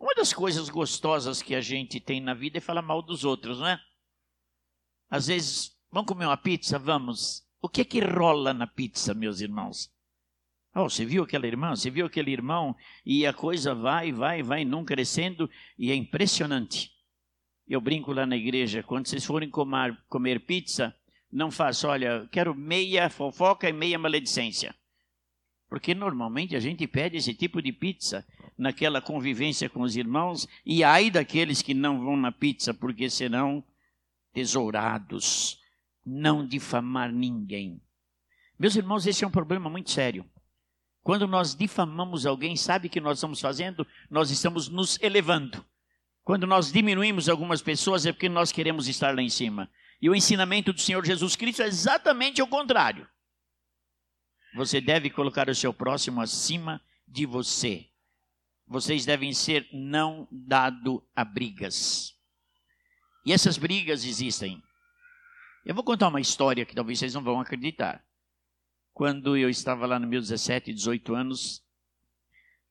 Uma 0.00 0.14
das 0.14 0.32
coisas 0.32 0.68
gostosas 0.68 1.42
que 1.42 1.54
a 1.54 1.60
gente 1.60 2.00
tem 2.00 2.20
na 2.20 2.34
vida 2.34 2.58
é 2.58 2.60
falar 2.60 2.82
mal 2.82 3.02
dos 3.02 3.24
outros, 3.24 3.58
não 3.58 3.66
é? 3.66 3.80
Às 5.10 5.26
vezes, 5.26 5.76
vamos 5.90 6.08
comer 6.08 6.26
uma 6.26 6.36
pizza? 6.36 6.78
Vamos. 6.78 7.44
O 7.60 7.68
que 7.68 7.80
é 7.80 7.84
que 7.84 8.00
rola 8.00 8.54
na 8.54 8.66
pizza, 8.66 9.14
meus 9.14 9.40
irmãos? 9.40 9.90
Oh, 10.74 10.88
você 10.88 11.04
viu 11.04 11.22
aquela 11.22 11.46
irmã? 11.46 11.74
Você 11.74 11.90
viu 11.90 12.06
aquele 12.06 12.30
irmão? 12.30 12.76
E 13.04 13.26
a 13.26 13.32
coisa 13.32 13.74
vai, 13.74 14.12
vai, 14.12 14.42
vai, 14.42 14.64
não 14.64 14.84
crescendo 14.84 15.50
e 15.78 15.90
é 15.90 15.94
impressionante. 15.94 16.90
Eu 17.66 17.80
brinco 17.80 18.12
lá 18.12 18.24
na 18.24 18.36
igreja, 18.36 18.82
quando 18.82 19.06
vocês 19.06 19.24
forem 19.24 19.50
comer, 19.50 19.96
comer 20.08 20.40
pizza, 20.40 20.94
não 21.30 21.50
faça, 21.50 21.88
olha, 21.88 22.26
quero 22.32 22.54
meia 22.54 23.10
fofoca 23.10 23.68
e 23.68 23.72
meia 23.72 23.98
maledicência. 23.98 24.74
Porque 25.68 25.94
normalmente 25.94 26.56
a 26.56 26.60
gente 26.60 26.86
pede 26.86 27.18
esse 27.18 27.34
tipo 27.34 27.60
de 27.60 27.72
pizza 27.72 28.26
naquela 28.56 29.02
convivência 29.02 29.68
com 29.68 29.82
os 29.82 29.96
irmãos, 29.96 30.48
e 30.64 30.82
ai 30.82 31.10
daqueles 31.10 31.60
que 31.60 31.74
não 31.74 32.02
vão 32.02 32.16
na 32.16 32.32
pizza, 32.32 32.72
porque 32.72 33.10
serão 33.10 33.62
tesourados. 34.32 35.60
Não 36.04 36.46
difamar 36.46 37.12
ninguém. 37.12 37.80
Meus 38.58 38.74
irmãos, 38.74 39.06
esse 39.06 39.22
é 39.22 39.26
um 39.26 39.30
problema 39.30 39.68
muito 39.68 39.90
sério. 39.90 40.24
Quando 41.08 41.26
nós 41.26 41.54
difamamos 41.54 42.26
alguém, 42.26 42.54
sabe 42.54 42.86
o 42.86 42.90
que 42.90 43.00
nós 43.00 43.16
estamos 43.16 43.40
fazendo? 43.40 43.86
Nós 44.10 44.30
estamos 44.30 44.68
nos 44.68 45.00
elevando. 45.00 45.64
Quando 46.22 46.46
nós 46.46 46.70
diminuímos 46.70 47.30
algumas 47.30 47.62
pessoas, 47.62 48.04
é 48.04 48.12
porque 48.12 48.28
nós 48.28 48.52
queremos 48.52 48.88
estar 48.88 49.16
lá 49.16 49.22
em 49.22 49.30
cima. 49.30 49.70
E 50.02 50.10
o 50.10 50.14
ensinamento 50.14 50.70
do 50.70 50.78
Senhor 50.82 51.02
Jesus 51.06 51.34
Cristo 51.34 51.62
é 51.62 51.66
exatamente 51.66 52.42
o 52.42 52.46
contrário. 52.46 53.08
Você 54.54 54.82
deve 54.82 55.08
colocar 55.08 55.48
o 55.48 55.54
seu 55.54 55.72
próximo 55.72 56.20
acima 56.20 56.78
de 57.06 57.24
você. 57.24 57.88
Vocês 58.66 59.06
devem 59.06 59.32
ser 59.32 59.66
não 59.72 60.28
dado 60.30 61.02
a 61.16 61.24
brigas. 61.24 62.12
E 63.24 63.32
essas 63.32 63.56
brigas 63.56 64.04
existem. 64.04 64.62
Eu 65.64 65.74
vou 65.74 65.82
contar 65.82 66.08
uma 66.08 66.20
história 66.20 66.66
que 66.66 66.74
talvez 66.74 66.98
vocês 66.98 67.14
não 67.14 67.24
vão 67.24 67.40
acreditar. 67.40 68.04
Quando 68.98 69.36
eu 69.36 69.48
estava 69.48 69.86
lá 69.86 69.96
nos 69.96 70.08
meus 70.08 70.26
17, 70.26 70.74
18 70.74 71.14
anos, 71.14 71.64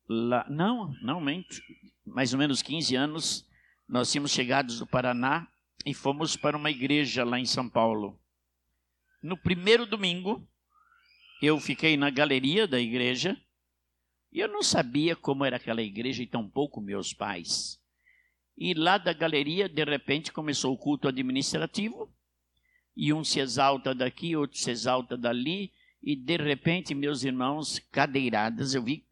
lá, 0.09 0.45
não, 0.49 0.93
não 1.01 1.21
mente, 1.21 1.61
mais 2.05 2.33
ou 2.33 2.39
menos 2.39 2.61
15 2.61 2.97
anos, 2.97 3.47
nós 3.87 4.11
tínhamos 4.11 4.31
chegados 4.31 4.77
do 4.77 4.85
Paraná 4.85 5.47
e 5.85 5.93
fomos 5.93 6.35
para 6.35 6.57
uma 6.57 6.69
igreja 6.69 7.23
lá 7.23 7.39
em 7.39 7.45
São 7.45 7.69
Paulo. 7.69 8.19
No 9.23 9.37
primeiro 9.37 9.85
domingo, 9.85 10.45
eu 11.41 11.61
fiquei 11.61 11.95
na 11.95 12.09
galeria 12.09 12.67
da 12.67 12.77
igreja 12.77 13.41
e 14.29 14.41
eu 14.41 14.49
não 14.49 14.61
sabia 14.61 15.15
como 15.15 15.45
era 15.45 15.55
aquela 15.55 15.81
igreja 15.81 16.21
e 16.21 16.27
tampouco 16.27 16.81
meus 16.81 17.13
pais. 17.13 17.79
E 18.57 18.73
lá 18.73 18.97
da 18.97 19.13
galeria, 19.13 19.69
de 19.69 19.85
repente, 19.85 20.33
começou 20.33 20.73
o 20.73 20.77
culto 20.77 21.07
administrativo 21.07 22.13
e 22.97 23.13
um 23.13 23.23
se 23.23 23.39
exalta 23.39 23.95
daqui, 23.95 24.35
outro 24.35 24.57
se 24.57 24.69
exalta 24.69 25.15
dali 25.15 25.71
e 26.01 26.15
de 26.15 26.37
repente, 26.37 26.93
meus 26.93 27.23
irmãos, 27.23 27.79
cadeiradas, 27.91 28.73
eu 28.73 28.83
vi, 28.83 29.05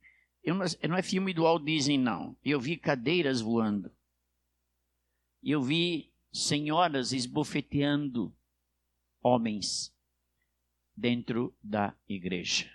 eu 0.44 0.56
não, 0.56 0.66
não 0.90 0.98
é 0.98 1.02
filme 1.02 1.34
do 1.34 1.44
Walt 1.44 1.64
Disney 1.64 1.98
não, 1.98 2.38
eu 2.44 2.60
vi 2.60 2.78
cadeiras 2.78 3.42
voando. 3.42 3.92
Eu 5.44 5.62
vi 5.62 6.12
senhoras 6.32 7.12
esbofeteando 7.12 8.36
homens 9.22 9.96
dentro 10.96 11.56
da 11.62 11.96
igreja. 12.08 12.72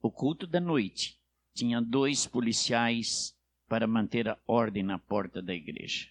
O 0.00 0.10
culto 0.10 0.46
da 0.46 0.60
noite 0.60 1.18
tinha 1.54 1.80
dois 1.80 2.26
policiais 2.26 3.36
para 3.66 3.86
manter 3.86 4.28
a 4.28 4.38
ordem 4.46 4.82
na 4.82 4.98
porta 4.98 5.40
da 5.40 5.54
igreja. 5.54 6.10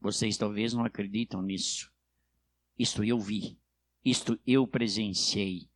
Vocês 0.00 0.38
talvez 0.38 0.72
não 0.72 0.84
acreditam 0.84 1.42
nisso. 1.42 1.92
Isto 2.78 3.04
eu 3.04 3.18
vi, 3.18 3.58
isto 4.08 4.38
eu 4.46 4.66
presenciei. 4.66 5.68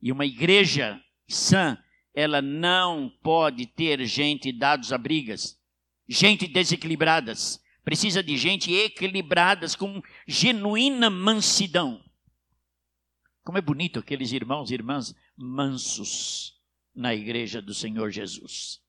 E 0.00 0.12
uma 0.12 0.26
igreja 0.26 1.00
sã, 1.28 1.78
ela 2.14 2.40
não 2.40 3.10
pode 3.22 3.66
ter 3.66 4.04
gente 4.06 4.52
dados 4.52 4.92
a 4.92 4.98
brigas, 4.98 5.60
gente 6.08 6.46
desequilibradas. 6.46 7.60
Precisa 7.84 8.22
de 8.22 8.36
gente 8.36 8.72
equilibradas 8.72 9.76
com 9.76 10.02
genuína 10.26 11.08
mansidão. 11.08 12.02
Como 13.44 13.58
é 13.58 13.60
bonito 13.60 14.00
aqueles 14.00 14.32
irmãos 14.32 14.70
e 14.70 14.74
irmãs 14.74 15.14
mansos 15.36 16.58
na 16.94 17.14
igreja 17.14 17.62
do 17.62 17.74
Senhor 17.74 18.10
Jesus. 18.10 18.80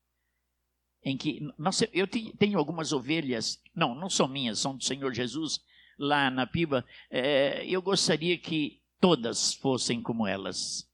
Em 1.03 1.15
que 1.15 1.41
nossa, 1.57 1.87
eu 1.93 2.07
tenho 2.07 2.57
algumas 2.57 2.91
ovelhas, 2.91 3.61
não, 3.75 3.93
não 3.93 4.09
são 4.09 4.27
minhas, 4.27 4.59
são 4.59 4.75
do 4.75 4.83
Senhor 4.83 5.13
Jesus, 5.13 5.59
lá 5.97 6.29
na 6.29 6.45
Piba. 6.45 6.85
É, 7.09 7.65
eu 7.65 7.81
gostaria 7.81 8.37
que 8.37 8.81
todas 8.99 9.53
fossem 9.53 10.01
como 10.01 10.27
elas. 10.27 10.87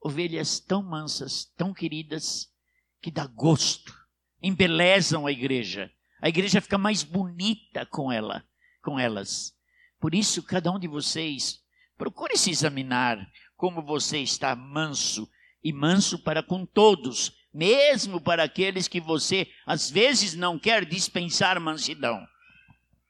Ovelhas 0.00 0.60
tão 0.60 0.82
mansas, 0.82 1.44
tão 1.56 1.74
queridas, 1.74 2.52
que 3.00 3.10
dá 3.10 3.26
gosto, 3.26 3.94
embelezam 4.42 5.26
a 5.26 5.32
igreja. 5.32 5.90
A 6.20 6.28
igreja 6.28 6.60
fica 6.60 6.78
mais 6.78 7.02
bonita 7.02 7.86
com 7.86 8.10
ela, 8.10 8.44
com 8.82 8.98
elas. 8.98 9.54
Por 10.00 10.14
isso, 10.14 10.42
cada 10.42 10.70
um 10.70 10.78
de 10.78 10.88
vocês 10.88 11.62
Procure 11.98 12.38
se 12.38 12.50
examinar 12.50 13.18
como 13.56 13.82
você 13.82 14.20
está 14.20 14.54
manso 14.54 15.28
e 15.62 15.72
manso 15.72 16.16
para 16.20 16.44
com 16.44 16.64
todos, 16.64 17.32
mesmo 17.52 18.20
para 18.20 18.44
aqueles 18.44 18.86
que 18.86 19.00
você 19.00 19.48
às 19.66 19.90
vezes 19.90 20.34
não 20.34 20.56
quer 20.56 20.84
dispensar 20.84 21.60
mansidão. 21.60 22.24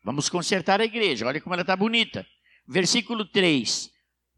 Vamos 0.02 0.28
consertar 0.28 0.81
a 0.81 0.85
igreja, 0.85 1.26
olha 1.26 1.40
como 1.40 1.55
ela 1.55 1.62
está 1.62 1.76
bonita. 1.76 2.26
Versículo 2.67 3.25
3: 3.25 3.90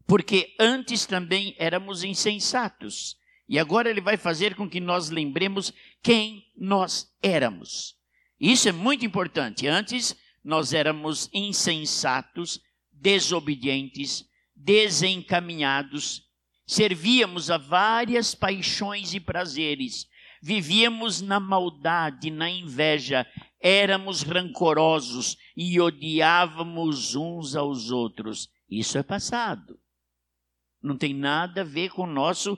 Porque 0.07 0.55
antes 0.59 1.05
também 1.05 1.55
éramos 1.57 2.03
insensatos, 2.03 3.17
e 3.47 3.59
agora 3.59 3.89
ele 3.89 4.01
vai 4.01 4.17
fazer 4.17 4.55
com 4.55 4.69
que 4.69 4.79
nós 4.79 5.09
lembremos 5.09 5.73
quem 6.01 6.45
nós 6.55 7.11
éramos. 7.21 7.95
Isso 8.39 8.67
é 8.69 8.71
muito 8.71 9.05
importante. 9.05 9.67
Antes 9.67 10.15
nós 10.43 10.73
éramos 10.73 11.29
insensatos, 11.33 12.59
desobedientes, 12.91 14.25
desencaminhados, 14.55 16.23
servíamos 16.65 17.51
a 17.51 17.57
várias 17.57 18.33
paixões 18.33 19.13
e 19.13 19.19
prazeres, 19.19 20.07
vivíamos 20.41 21.21
na 21.21 21.39
maldade, 21.39 22.31
na 22.31 22.49
inveja, 22.49 23.27
éramos 23.61 24.23
rancorosos 24.23 25.37
e 25.55 25.79
odiávamos 25.79 27.15
uns 27.15 27.55
aos 27.55 27.91
outros. 27.91 28.49
Isso 28.69 28.97
é 28.97 29.03
passado. 29.03 29.79
Não 30.81 30.97
tem 30.97 31.13
nada 31.13 31.61
a 31.61 31.65
ver 31.65 31.91
com 31.91 32.03
o 32.03 32.11
nosso 32.11 32.57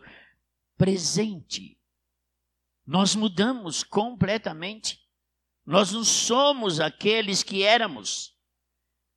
presente. 0.77 1.77
Nós 2.85 3.15
mudamos 3.15 3.83
completamente. 3.83 5.01
Nós 5.65 5.91
não 5.91 6.03
somos 6.03 6.79
aqueles 6.79 7.43
que 7.43 7.63
éramos. 7.63 8.33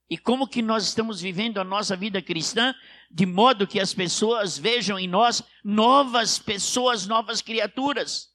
E 0.08 0.16
como 0.16 0.46
que 0.46 0.62
nós 0.62 0.84
estamos 0.84 1.20
vivendo 1.20 1.58
a 1.58 1.64
nossa 1.64 1.96
vida 1.96 2.22
cristã 2.22 2.74
de 3.10 3.26
modo 3.26 3.66
que 3.66 3.80
as 3.80 3.92
pessoas 3.92 4.56
vejam 4.56 4.98
em 4.98 5.08
nós 5.08 5.42
novas 5.64 6.38
pessoas, 6.38 7.06
novas 7.06 7.42
criaturas. 7.42 8.32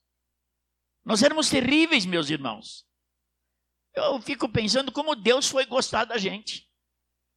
Nós 1.03 1.23
éramos 1.23 1.49
terríveis, 1.49 2.05
meus 2.05 2.29
irmãos. 2.29 2.85
Eu 3.93 4.21
fico 4.21 4.47
pensando 4.47 4.91
como 4.91 5.15
Deus 5.15 5.49
foi 5.49 5.65
gostar 5.65 6.05
da 6.05 6.17
gente. 6.17 6.69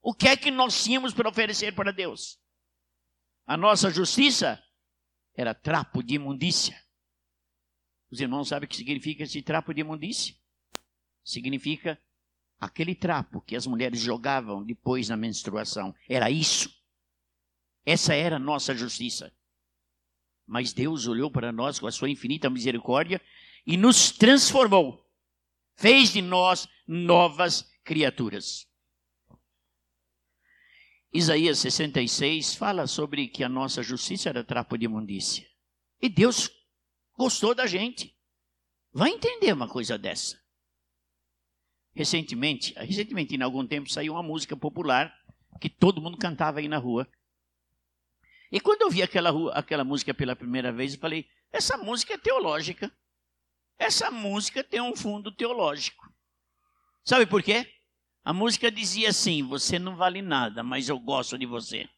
O 0.00 0.14
que 0.14 0.28
é 0.28 0.36
que 0.36 0.50
nós 0.50 0.84
tínhamos 0.84 1.12
para 1.12 1.28
oferecer 1.28 1.74
para 1.74 1.92
Deus? 1.92 2.38
A 3.46 3.56
nossa 3.56 3.90
justiça 3.90 4.62
era 5.34 5.54
trapo 5.54 6.02
de 6.02 6.14
imundícia. 6.14 6.80
Os 8.10 8.20
irmãos 8.20 8.48
sabem 8.48 8.66
o 8.66 8.68
que 8.68 8.76
significa 8.76 9.24
esse 9.24 9.42
trapo 9.42 9.74
de 9.74 9.80
imundícia? 9.80 10.34
Significa 11.24 12.00
aquele 12.60 12.94
trapo 12.94 13.40
que 13.40 13.56
as 13.56 13.66
mulheres 13.66 14.00
jogavam 14.00 14.64
depois 14.64 15.08
da 15.08 15.16
menstruação. 15.16 15.94
Era 16.08 16.30
isso. 16.30 16.70
Essa 17.84 18.14
era 18.14 18.36
a 18.36 18.38
nossa 18.38 18.74
justiça. 18.74 19.32
Mas 20.46 20.72
Deus 20.72 21.06
olhou 21.06 21.30
para 21.30 21.52
nós 21.52 21.78
com 21.78 21.86
a 21.86 21.92
sua 21.92 22.10
infinita 22.10 22.48
misericórdia 22.48 23.20
e 23.66 23.76
nos 23.76 24.10
transformou. 24.10 25.03
Fez 25.76 26.12
de 26.12 26.22
nós 26.22 26.68
novas 26.86 27.62
criaturas. 27.84 28.66
Isaías 31.12 31.58
66 31.58 32.56
fala 32.56 32.86
sobre 32.86 33.28
que 33.28 33.44
a 33.44 33.48
nossa 33.48 33.82
justiça 33.82 34.28
era 34.28 34.42
trapo 34.42 34.76
de 34.76 34.86
imundícia. 34.86 35.46
E 36.02 36.08
Deus 36.08 36.50
gostou 37.16 37.54
da 37.54 37.66
gente. 37.66 38.16
Vai 38.92 39.10
entender 39.10 39.52
uma 39.52 39.68
coisa 39.68 39.96
dessa. 39.96 40.42
Recentemente, 41.94 42.74
recentemente, 42.74 43.36
em 43.36 43.42
algum 43.42 43.64
tempo, 43.64 43.88
saiu 43.88 44.14
uma 44.14 44.22
música 44.22 44.56
popular 44.56 45.14
que 45.60 45.68
todo 45.68 46.00
mundo 46.00 46.18
cantava 46.18 46.58
aí 46.58 46.68
na 46.68 46.78
rua. 46.78 47.08
E 48.50 48.60
quando 48.60 48.82
eu 48.82 48.90
vi 48.90 49.02
aquela, 49.02 49.30
aquela 49.56 49.84
música 49.84 50.12
pela 50.12 50.34
primeira 50.34 50.72
vez, 50.72 50.94
eu 50.94 51.00
falei: 51.00 51.28
essa 51.52 51.76
música 51.76 52.14
é 52.14 52.18
teológica. 52.18 52.92
Essa 53.78 54.10
música 54.10 54.62
tem 54.62 54.80
um 54.80 54.94
fundo 54.94 55.30
teológico. 55.32 56.12
Sabe 57.04 57.26
por 57.26 57.42
quê? 57.42 57.70
A 58.24 58.32
música 58.32 58.70
dizia 58.70 59.10
assim: 59.10 59.42
Você 59.42 59.78
não 59.78 59.96
vale 59.96 60.22
nada, 60.22 60.62
mas 60.62 60.88
eu 60.88 60.98
gosto 60.98 61.36
de 61.36 61.44
você. 61.44 61.88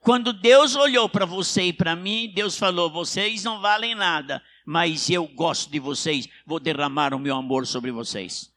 Quando 0.00 0.32
Deus 0.32 0.74
olhou 0.74 1.08
para 1.08 1.24
você 1.24 1.66
e 1.66 1.72
para 1.72 1.96
mim, 1.96 2.30
Deus 2.34 2.58
falou: 2.58 2.90
Vocês 2.90 3.44
não 3.44 3.60
valem 3.60 3.94
nada, 3.94 4.42
mas 4.66 5.08
eu 5.08 5.26
gosto 5.28 5.70
de 5.70 5.78
vocês, 5.78 6.28
vou 6.44 6.60
derramar 6.60 7.14
o 7.14 7.18
meu 7.18 7.36
amor 7.36 7.66
sobre 7.66 7.90
vocês. 7.90 8.52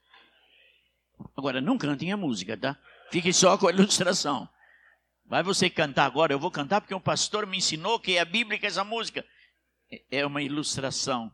Agora, 1.36 1.60
não 1.60 1.78
cantem 1.78 2.12
a 2.12 2.16
música, 2.16 2.56
tá? 2.56 2.76
Fique 3.10 3.32
só 3.32 3.56
com 3.56 3.68
a 3.68 3.72
ilustração. 3.72 4.48
Vai 5.24 5.42
você 5.42 5.70
cantar 5.70 6.04
agora, 6.04 6.32
eu 6.32 6.38
vou 6.38 6.50
cantar 6.50 6.80
porque 6.80 6.94
um 6.94 7.00
pastor 7.00 7.46
me 7.46 7.56
ensinou 7.56 7.98
que 7.98 8.16
é 8.16 8.20
a 8.20 8.24
Bíblia 8.24 8.58
que 8.58 8.66
essa 8.66 8.84
música. 8.84 9.24
É 10.10 10.26
uma 10.26 10.42
ilustração. 10.42 11.32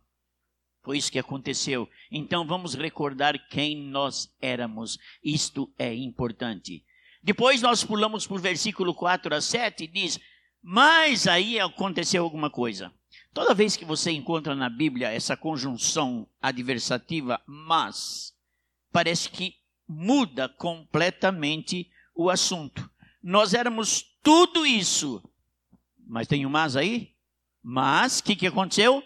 Foi 0.82 0.98
isso 0.98 1.12
que 1.12 1.18
aconteceu. 1.18 1.88
Então 2.10 2.46
vamos 2.46 2.74
recordar 2.74 3.38
quem 3.48 3.76
nós 3.76 4.34
éramos. 4.40 4.98
Isto 5.22 5.72
é 5.78 5.94
importante. 5.94 6.84
Depois 7.22 7.62
nós 7.62 7.84
pulamos 7.84 8.26
para 8.26 8.36
o 8.36 8.40
versículo 8.40 8.94
4 8.94 9.34
a 9.34 9.40
7 9.40 9.84
e 9.84 9.86
diz: 9.86 10.18
Mas 10.60 11.28
aí 11.28 11.60
aconteceu 11.60 12.24
alguma 12.24 12.50
coisa. 12.50 12.92
Toda 13.32 13.54
vez 13.54 13.76
que 13.76 13.84
você 13.84 14.10
encontra 14.10 14.54
na 14.54 14.68
Bíblia 14.68 15.08
essa 15.08 15.36
conjunção 15.36 16.28
adversativa, 16.40 17.40
mas, 17.46 18.34
parece 18.90 19.30
que 19.30 19.54
muda 19.88 20.48
completamente 20.48 21.88
o 22.14 22.28
assunto. 22.28 22.90
Nós 23.22 23.54
éramos 23.54 24.04
tudo 24.22 24.66
isso. 24.66 25.22
Mas 26.06 26.26
tem 26.26 26.44
um 26.44 26.50
mas 26.50 26.76
aí? 26.76 27.14
Mas, 27.62 28.18
o 28.18 28.24
que, 28.24 28.36
que 28.36 28.46
aconteceu? 28.46 29.02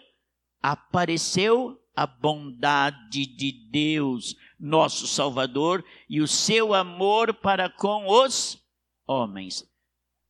Apareceu 0.61 1.81
a 1.95 2.05
bondade 2.05 3.25
de 3.25 3.51
Deus, 3.51 4.35
nosso 4.59 5.07
Salvador, 5.07 5.83
e 6.09 6.21
o 6.21 6.27
seu 6.27 6.73
amor 6.73 7.33
para 7.33 7.69
com 7.69 8.07
os 8.07 8.63
homens. 9.05 9.67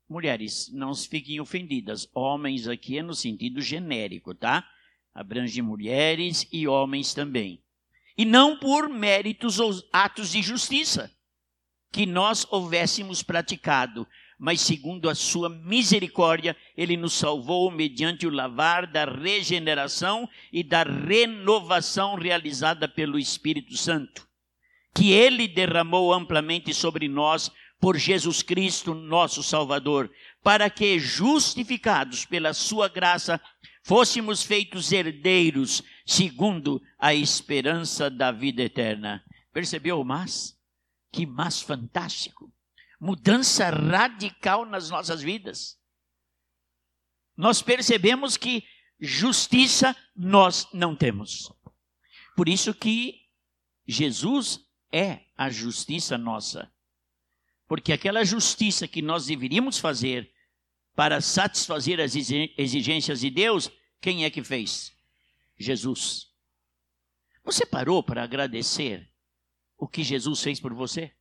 Mulheres, 0.10 0.72
não 0.72 0.94
se 0.94 1.08
fiquem 1.08 1.40
ofendidas. 1.40 2.10
Homens 2.14 2.68
aqui 2.68 2.98
é 2.98 3.04
no 3.04 3.14
sentido 3.14 3.62
genérico, 3.62 4.34
tá? 4.34 4.66
Abrange 5.14 5.62
mulheres 5.62 6.48
e 6.52 6.68
homens 6.68 7.14
também 7.14 7.62
e 8.18 8.26
não 8.26 8.58
por 8.58 8.90
méritos 8.90 9.60
ou 9.60 9.72
atos 9.94 10.32
de 10.32 10.42
justiça 10.42 11.12
que 11.92 12.06
nós 12.06 12.46
houvéssemos 12.50 13.22
praticado, 13.24 14.08
mas 14.38 14.62
segundo 14.62 15.10
a 15.10 15.16
sua 15.16 15.50
misericórdia, 15.50 16.56
ele 16.76 16.96
nos 16.96 17.14
salvou 17.14 17.72
mediante 17.72 18.28
o 18.28 18.30
lavar 18.30 18.86
da 18.86 19.06
regeneração 19.06 20.30
e 20.54 20.64
da 20.64 20.84
renovação 20.84 22.16
realizada 22.16 22.88
pelo 22.88 23.18
Espírito 23.18 23.76
Santo, 23.76 24.28
que 24.94 25.12
ele 25.12 25.48
derramou 25.48 26.14
amplamente 26.14 26.74
sobre 26.74 27.08
nós 27.08 27.52
por 27.80 27.98
Jesus 27.98 28.42
Cristo, 28.42 28.94
nosso 28.94 29.42
Salvador, 29.42 30.12
para 30.44 30.70
que, 30.70 31.00
justificados 31.00 32.26
pela 32.26 32.54
sua 32.54 32.88
graça, 32.88 33.42
fôssemos 33.84 34.44
feitos 34.44 34.92
herdeiros 34.92 35.84
segundo 36.06 36.82
a 37.00 37.14
esperança 37.14 38.10
da 38.10 38.32
vida 38.32 38.64
eterna. 38.64 39.24
Percebeu 39.54 40.00
o 40.00 40.06
mas? 40.06 40.56
Que 41.12 41.26
mas 41.26 41.62
fantástico! 41.62 42.52
Mudança 43.00 43.70
radical 43.70 44.66
nas 44.66 44.90
nossas 44.90 45.22
vidas. 45.22 45.78
Nós 47.36 47.62
percebemos 47.62 48.36
que 48.38 48.64
justiça 49.00 49.96
nós 50.16 50.68
não 50.74 50.96
temos. 50.96 51.52
Por 52.36 52.50
isso 52.50 52.74
que 52.74 53.22
Jesus 53.88 54.60
é 54.92 55.22
a 55.38 55.50
justiça 55.50 56.18
nossa. 56.18 56.72
Porque 57.68 57.94
aquela 57.94 58.24
justiça 58.24 58.88
que 58.88 59.02
nós 59.02 59.26
deveríamos 59.26 59.78
fazer 59.78 60.32
para 60.96 61.22
satisfazer 61.22 62.00
as 62.00 62.16
exigências 62.16 63.20
de 63.20 63.30
Deus, 63.30 63.70
quem 64.02 64.26
é 64.26 64.30
que 64.32 64.44
fez? 64.44 64.92
Jesus. 65.58 66.28
Você 67.44 67.66
parou 67.66 68.02
para 68.02 68.24
agradecer 68.24 69.08
o 69.78 69.88
que 69.88 70.04
Jesus 70.04 70.42
fez 70.42 70.60
por 70.60 70.74
você? 70.74 71.14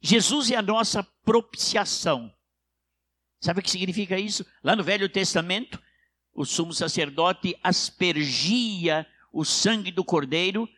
Jesus 0.00 0.50
é 0.50 0.56
a 0.56 0.62
nossa 0.62 1.02
propiciação. 1.24 2.32
Sabe 3.40 3.60
o 3.60 3.62
que 3.62 3.70
significa 3.70 4.18
isso? 4.18 4.44
Lá 4.62 4.74
no 4.74 4.82
Velho 4.82 5.08
Testamento, 5.08 5.80
o 6.32 6.44
sumo 6.44 6.72
sacerdote 6.72 7.56
aspergia 7.62 9.06
o 9.32 9.44
sangue 9.44 9.90
do 9.90 10.04
cordeiro 10.04 10.68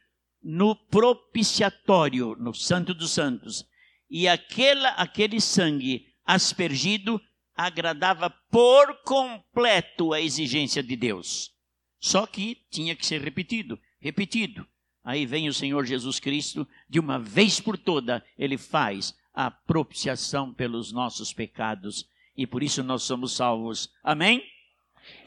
no 0.42 0.74
propiciatório, 0.74 2.34
no 2.36 2.54
Santo 2.54 2.94
dos 2.94 3.10
Santos. 3.10 3.64
E 4.08 4.26
aquela, 4.26 4.90
aquele 4.90 5.40
sangue 5.40 6.06
aspergido 6.24 7.20
agradava 7.54 8.30
por 8.50 9.02
completo 9.02 10.12
a 10.12 10.20
exigência 10.20 10.82
de 10.82 10.96
Deus. 10.96 11.50
Só 11.98 12.26
que 12.26 12.56
tinha 12.70 12.96
que 12.96 13.04
ser 13.04 13.20
repetido, 13.20 13.78
repetido. 14.00 14.66
Aí 15.02 15.24
vem 15.24 15.48
o 15.48 15.54
Senhor 15.54 15.84
Jesus 15.84 16.20
Cristo, 16.20 16.68
de 16.88 17.00
uma 17.00 17.18
vez 17.18 17.60
por 17.60 17.78
toda, 17.78 18.24
ele 18.36 18.58
faz 18.58 19.14
a 19.32 19.50
propiciação 19.50 20.52
pelos 20.52 20.92
nossos 20.92 21.32
pecados 21.32 22.08
e 22.36 22.46
por 22.46 22.62
isso 22.62 22.82
nós 22.82 23.02
somos 23.02 23.32
salvos. 23.32 23.90
Amém? 24.02 24.42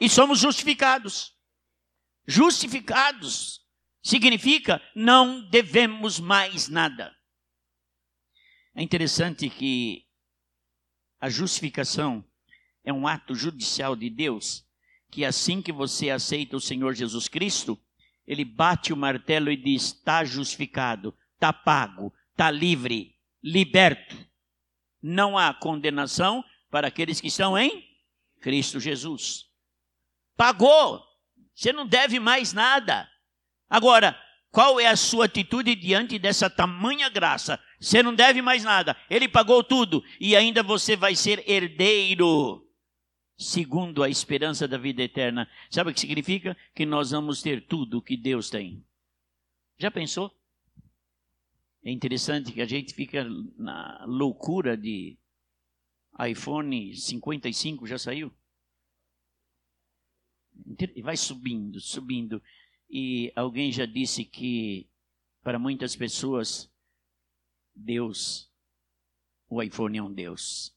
E 0.00 0.08
somos 0.08 0.38
justificados. 0.38 1.34
Justificados 2.26 3.60
significa 4.02 4.80
não 4.94 5.48
devemos 5.48 6.20
mais 6.20 6.68
nada. 6.68 7.14
É 8.74 8.82
interessante 8.82 9.48
que 9.48 10.04
a 11.20 11.28
justificação 11.28 12.24
é 12.84 12.92
um 12.92 13.06
ato 13.06 13.34
judicial 13.34 13.96
de 13.96 14.10
Deus, 14.10 14.64
que 15.10 15.24
assim 15.24 15.62
que 15.62 15.72
você 15.72 16.10
aceita 16.10 16.56
o 16.56 16.60
Senhor 16.60 16.94
Jesus 16.94 17.28
Cristo, 17.28 17.80
ele 18.26 18.44
bate 18.44 18.92
o 18.92 18.96
martelo 18.96 19.50
e 19.50 19.56
diz: 19.56 19.84
está 19.84 20.24
justificado, 20.24 21.14
está 21.34 21.52
pago, 21.52 22.12
está 22.30 22.50
livre, 22.50 23.14
liberto. 23.42 24.16
Não 25.02 25.36
há 25.36 25.52
condenação 25.52 26.44
para 26.70 26.88
aqueles 26.88 27.20
que 27.20 27.28
estão 27.28 27.58
em 27.58 27.84
Cristo 28.40 28.80
Jesus. 28.80 29.44
Pagou, 30.36 31.02
você 31.54 31.72
não 31.72 31.86
deve 31.86 32.18
mais 32.18 32.52
nada. 32.52 33.08
Agora, 33.68 34.18
qual 34.50 34.78
é 34.78 34.86
a 34.86 34.96
sua 34.96 35.26
atitude 35.26 35.74
diante 35.74 36.18
dessa 36.18 36.48
tamanha 36.48 37.08
graça? 37.08 37.60
Você 37.80 38.02
não 38.02 38.14
deve 38.14 38.40
mais 38.40 38.64
nada. 38.64 38.96
Ele 39.10 39.28
pagou 39.28 39.62
tudo 39.62 40.02
e 40.20 40.34
ainda 40.34 40.62
você 40.62 40.96
vai 40.96 41.14
ser 41.14 41.42
herdeiro. 41.48 42.64
Segundo 43.36 44.02
a 44.02 44.08
esperança 44.08 44.66
da 44.66 44.78
vida 44.78 45.02
eterna. 45.02 45.48
Sabe 45.70 45.90
o 45.90 45.94
que 45.94 46.00
significa? 46.00 46.56
Que 46.74 46.86
nós 46.86 47.10
vamos 47.10 47.42
ter 47.42 47.66
tudo 47.66 47.98
o 47.98 48.02
que 48.02 48.16
Deus 48.16 48.50
tem. 48.50 48.84
Já 49.78 49.90
pensou? 49.90 50.32
É 51.84 51.90
interessante 51.90 52.52
que 52.52 52.62
a 52.62 52.66
gente 52.66 52.94
fica 52.94 53.24
na 53.58 54.04
loucura 54.06 54.76
de 54.76 55.18
iPhone 56.18 56.94
55 56.94 57.86
já 57.86 57.98
saiu. 57.98 58.32
Vai 61.02 61.16
subindo, 61.16 61.80
subindo. 61.80 62.42
E 62.88 63.32
alguém 63.34 63.72
já 63.72 63.84
disse 63.84 64.24
que 64.24 64.88
para 65.42 65.58
muitas 65.58 65.96
pessoas 65.96 66.72
Deus, 67.74 68.50
o 69.48 69.60
iPhone 69.60 69.98
é 69.98 70.02
um 70.02 70.12
Deus. 70.12 70.74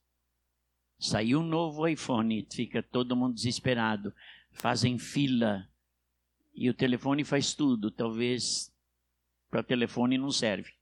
Saiu 1.00 1.40
um 1.40 1.44
novo 1.44 1.88
iPhone, 1.88 2.48
fica 2.52 2.82
todo 2.82 3.16
mundo 3.16 3.36
desesperado, 3.36 4.14
fazem 4.52 4.98
fila 4.98 5.68
e 6.54 6.70
o 6.70 6.74
telefone 6.74 7.24
faz 7.24 7.54
tudo. 7.54 7.92
Talvez 7.92 8.74
para 9.50 9.64
telefone 9.64 10.18
não 10.18 10.32
serve. 10.32 10.74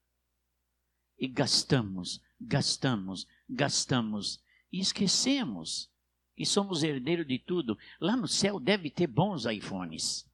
E 1.19 1.27
gastamos, 1.27 2.21
gastamos, 2.39 3.27
gastamos 3.49 4.41
e 4.71 4.79
esquecemos 4.79 5.89
que 6.35 6.45
somos 6.45 6.83
herdeiros 6.83 7.27
de 7.27 7.39
tudo. 7.39 7.77
Lá 7.99 8.15
no 8.15 8.27
céu 8.27 8.59
deve 8.59 8.89
ter 8.89 9.07
bons 9.07 9.45
iPhones. 9.45 10.25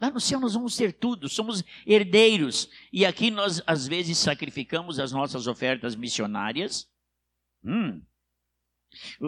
Lá 0.00 0.10
no 0.10 0.20
céu 0.20 0.38
nós 0.38 0.54
vamos 0.54 0.76
ter 0.76 0.92
tudo, 0.92 1.28
somos 1.28 1.64
herdeiros. 1.86 2.68
E 2.92 3.06
aqui 3.06 3.30
nós, 3.30 3.62
às 3.66 3.86
vezes, 3.86 4.18
sacrificamos 4.18 4.98
as 4.98 5.10
nossas 5.10 5.46
ofertas 5.46 5.96
missionárias. 5.96 6.88
Hum. 7.64 8.02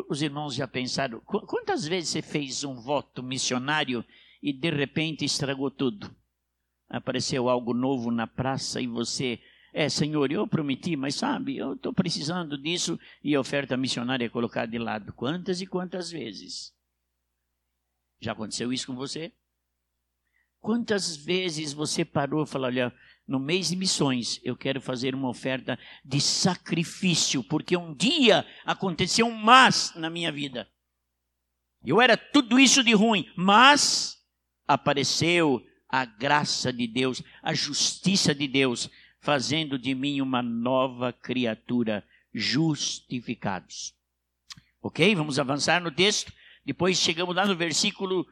Os 0.08 0.22
irmãos 0.22 0.54
já 0.54 0.66
pensaram, 0.66 1.20
quantas 1.20 1.86
vezes 1.86 2.10
você 2.10 2.22
fez 2.22 2.64
um 2.64 2.74
voto 2.74 3.22
missionário 3.22 4.04
e 4.42 4.52
de 4.52 4.70
repente 4.70 5.24
estragou 5.24 5.70
tudo? 5.70 6.14
Apareceu 6.88 7.48
algo 7.48 7.74
novo 7.74 8.10
na 8.10 8.26
praça 8.26 8.80
e 8.80 8.86
você, 8.86 9.38
é, 9.72 9.88
Senhor, 9.88 10.30
eu 10.32 10.46
prometi, 10.46 10.96
mas 10.96 11.16
sabe, 11.16 11.56
eu 11.56 11.74
estou 11.74 11.92
precisando 11.92 12.56
disso 12.56 12.98
e 13.22 13.34
a 13.34 13.40
oferta 13.40 13.76
missionária 13.76 14.26
é 14.26 14.28
colocada 14.28 14.70
de 14.70 14.78
lado. 14.78 15.12
Quantas 15.12 15.60
e 15.60 15.66
quantas 15.66 16.10
vezes? 16.10 16.72
Já 18.20 18.32
aconteceu 18.32 18.72
isso 18.72 18.86
com 18.86 18.94
você? 18.94 19.32
Quantas 20.60 21.16
vezes 21.16 21.72
você 21.72 22.04
parou 22.04 22.42
e 22.42 22.46
falou: 22.46 22.66
olha, 22.66 22.92
no 23.28 23.38
mês 23.38 23.68
de 23.68 23.76
missões, 23.76 24.40
eu 24.42 24.56
quero 24.56 24.80
fazer 24.80 25.14
uma 25.14 25.28
oferta 25.28 25.78
de 26.02 26.18
sacrifício, 26.18 27.44
porque 27.44 27.76
um 27.76 27.94
dia 27.94 28.46
aconteceu 28.64 29.26
um 29.26 29.34
mas 29.34 29.92
na 29.94 30.08
minha 30.08 30.32
vida. 30.32 30.66
Eu 31.84 32.00
era 32.00 32.16
tudo 32.16 32.58
isso 32.58 32.82
de 32.82 32.94
ruim, 32.94 33.30
mas 33.36 34.16
apareceu 34.66 35.62
a 35.88 36.06
graça 36.06 36.72
de 36.72 36.86
Deus, 36.86 37.22
a 37.42 37.52
justiça 37.52 38.34
de 38.34 38.48
Deus, 38.48 38.90
fazendo 39.20 39.78
de 39.78 39.94
mim 39.94 40.22
uma 40.22 40.42
nova 40.42 41.12
criatura, 41.12 42.02
justificados. 42.32 43.94
Ok? 44.82 45.14
Vamos 45.14 45.38
avançar 45.38 45.82
no 45.82 45.90
texto. 45.90 46.32
Depois 46.64 46.98
chegamos 46.98 47.36
lá 47.36 47.46
no 47.46 47.56
versículo 47.56 48.26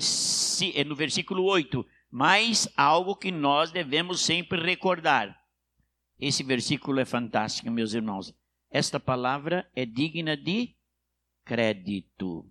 se, 0.00 0.72
é 0.76 0.84
no 0.84 0.96
versículo 0.96 1.44
8, 1.44 1.86
mas 2.16 2.68
algo 2.76 3.16
que 3.16 3.32
nós 3.32 3.72
devemos 3.72 4.20
sempre 4.20 4.62
recordar. 4.62 5.36
Esse 6.16 6.44
versículo 6.44 7.00
é 7.00 7.04
fantástico, 7.04 7.68
meus 7.72 7.92
irmãos. 7.92 8.32
Esta 8.70 9.00
palavra 9.00 9.68
é 9.74 9.84
digna 9.84 10.36
de 10.36 10.76
crédito. 11.44 12.48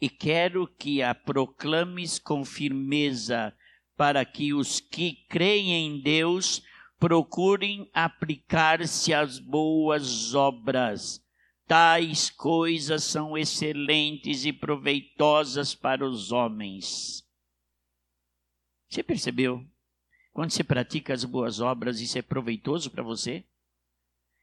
E 0.00 0.08
quero 0.08 0.66
que 0.66 1.00
a 1.00 1.14
proclames 1.14 2.18
com 2.18 2.44
firmeza, 2.44 3.54
para 3.96 4.24
que 4.24 4.52
os 4.52 4.80
que 4.80 5.12
creem 5.28 5.72
em 5.72 6.02
Deus 6.02 6.60
procurem 6.98 7.88
aplicar-se 7.94 9.14
às 9.14 9.38
boas 9.38 10.34
obras 10.34 11.22
tais 11.68 12.30
coisas 12.30 13.04
são 13.04 13.38
excelentes 13.38 14.44
e 14.44 14.52
proveitosas 14.52 15.72
para 15.72 16.04
os 16.04 16.32
homens. 16.32 17.22
Você 18.92 19.02
percebeu? 19.02 19.66
Quando 20.34 20.50
você 20.50 20.62
pratica 20.62 21.14
as 21.14 21.24
boas 21.24 21.60
obras, 21.60 21.98
isso 21.98 22.18
é 22.18 22.22
proveitoso 22.22 22.90
para 22.90 23.02
você? 23.02 23.42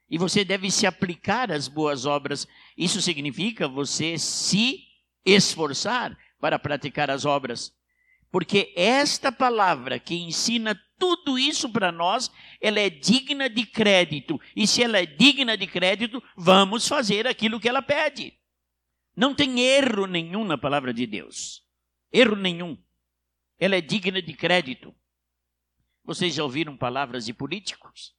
E 0.09 0.17
você 0.17 0.43
deve 0.43 0.71
se 0.71 0.87
aplicar 0.87 1.51
às 1.51 1.67
boas 1.67 2.07
obras. 2.07 2.47
Isso 2.75 2.99
significa 2.99 3.67
você 3.67 4.17
se 4.17 4.87
esforçar 5.23 6.17
para 6.39 6.57
praticar 6.57 7.11
as 7.11 7.25
obras. 7.25 7.71
Porque 8.31 8.73
esta 8.75 9.31
palavra 9.31 9.99
que 9.99 10.15
ensina 10.15 10.73
tudo 10.97 11.37
isso 11.37 11.69
para 11.69 11.91
nós, 11.91 12.31
ela 12.59 12.79
é 12.79 12.89
digna 12.89 13.47
de 13.47 13.67
crédito. 13.67 14.41
E 14.55 14.65
se 14.65 14.81
ela 14.81 14.97
é 14.97 15.05
digna 15.05 15.55
de 15.55 15.67
crédito, 15.67 16.23
vamos 16.35 16.87
fazer 16.87 17.27
aquilo 17.27 17.59
que 17.59 17.69
ela 17.69 17.83
pede. 17.83 18.33
Não 19.15 19.35
tem 19.35 19.59
erro 19.59 20.07
nenhum 20.07 20.43
na 20.43 20.57
palavra 20.57 20.91
de 20.91 21.05
Deus. 21.05 21.61
Erro 22.11 22.35
nenhum. 22.35 22.75
Ela 23.59 23.75
é 23.75 23.81
digna 23.81 24.21
de 24.21 24.33
crédito. 24.33 24.95
Vocês 26.03 26.33
já 26.33 26.43
ouviram 26.43 26.77
palavras 26.77 27.25
de 27.25 27.33
políticos? 27.33 28.15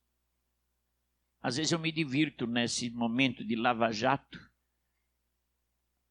Às 1.43 1.57
vezes 1.57 1.73
eu 1.73 1.79
me 1.79 1.91
divirto 1.91 2.47
nesse 2.47 2.91
momento 2.91 3.45
de 3.45 3.57
lava-jato. 3.57 4.39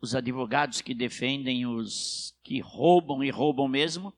Os 0.01 0.15
advogados 0.15 0.81
que 0.81 0.93
defendem 0.95 1.67
os 1.67 2.35
que 2.43 2.59
roubam 2.59 3.23
e 3.23 3.29
roubam 3.29 3.67
mesmo, 3.67 4.17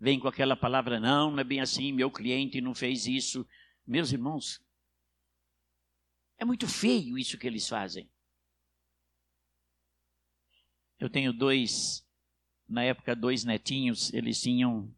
vem 0.00 0.18
com 0.18 0.28
aquela 0.28 0.56
palavra, 0.56 0.98
não, 0.98 1.30
não 1.30 1.40
é 1.40 1.44
bem 1.44 1.60
assim, 1.60 1.92
meu 1.92 2.10
cliente 2.10 2.60
não 2.60 2.74
fez 2.74 3.06
isso. 3.06 3.46
Meus 3.86 4.12
irmãos, 4.12 4.64
é 6.38 6.44
muito 6.44 6.66
feio 6.66 7.18
isso 7.18 7.38
que 7.38 7.46
eles 7.46 7.68
fazem. 7.68 8.10
Eu 10.98 11.10
tenho 11.10 11.32
dois, 11.32 12.05
na 12.68 12.82
época, 12.82 13.14
dois 13.14 13.44
netinhos, 13.44 14.12
eles 14.12 14.40
tinham, 14.40 14.92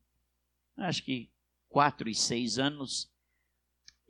acho 0.77 1.03
que 1.03 1.31
quatro 1.69 2.09
e 2.09 2.15
seis 2.15 2.59
anos, 2.59 3.13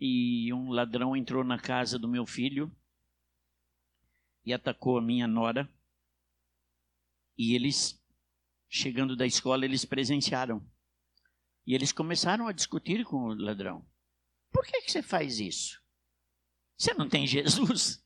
e 0.01 0.53
um 0.53 0.71
ladrão 0.71 1.17
entrou 1.17 1.43
na 1.43 1.59
casa 1.59 1.99
do 1.99 2.09
meu 2.09 2.25
filho 2.25 2.71
e 4.45 4.53
atacou 4.53 4.97
a 4.97 5.03
minha 5.03 5.27
nora. 5.27 5.69
E 7.37 7.55
eles, 7.55 8.01
chegando 8.69 9.17
da 9.17 9.27
escola, 9.27 9.65
eles 9.65 9.85
presenciaram. 9.85 10.65
E 11.67 11.75
eles 11.75 11.93
começaram 11.93 12.47
a 12.47 12.53
discutir 12.53 13.05
com 13.05 13.17
o 13.17 13.35
ladrão. 13.35 13.85
Por 14.51 14.65
que, 14.65 14.83
que 14.83 14.91
você 14.91 15.03
faz 15.03 15.41
isso? 15.41 15.83
Você 16.77 16.95
não 16.95 17.09
tem 17.09 17.27
Jesus? 17.27 18.03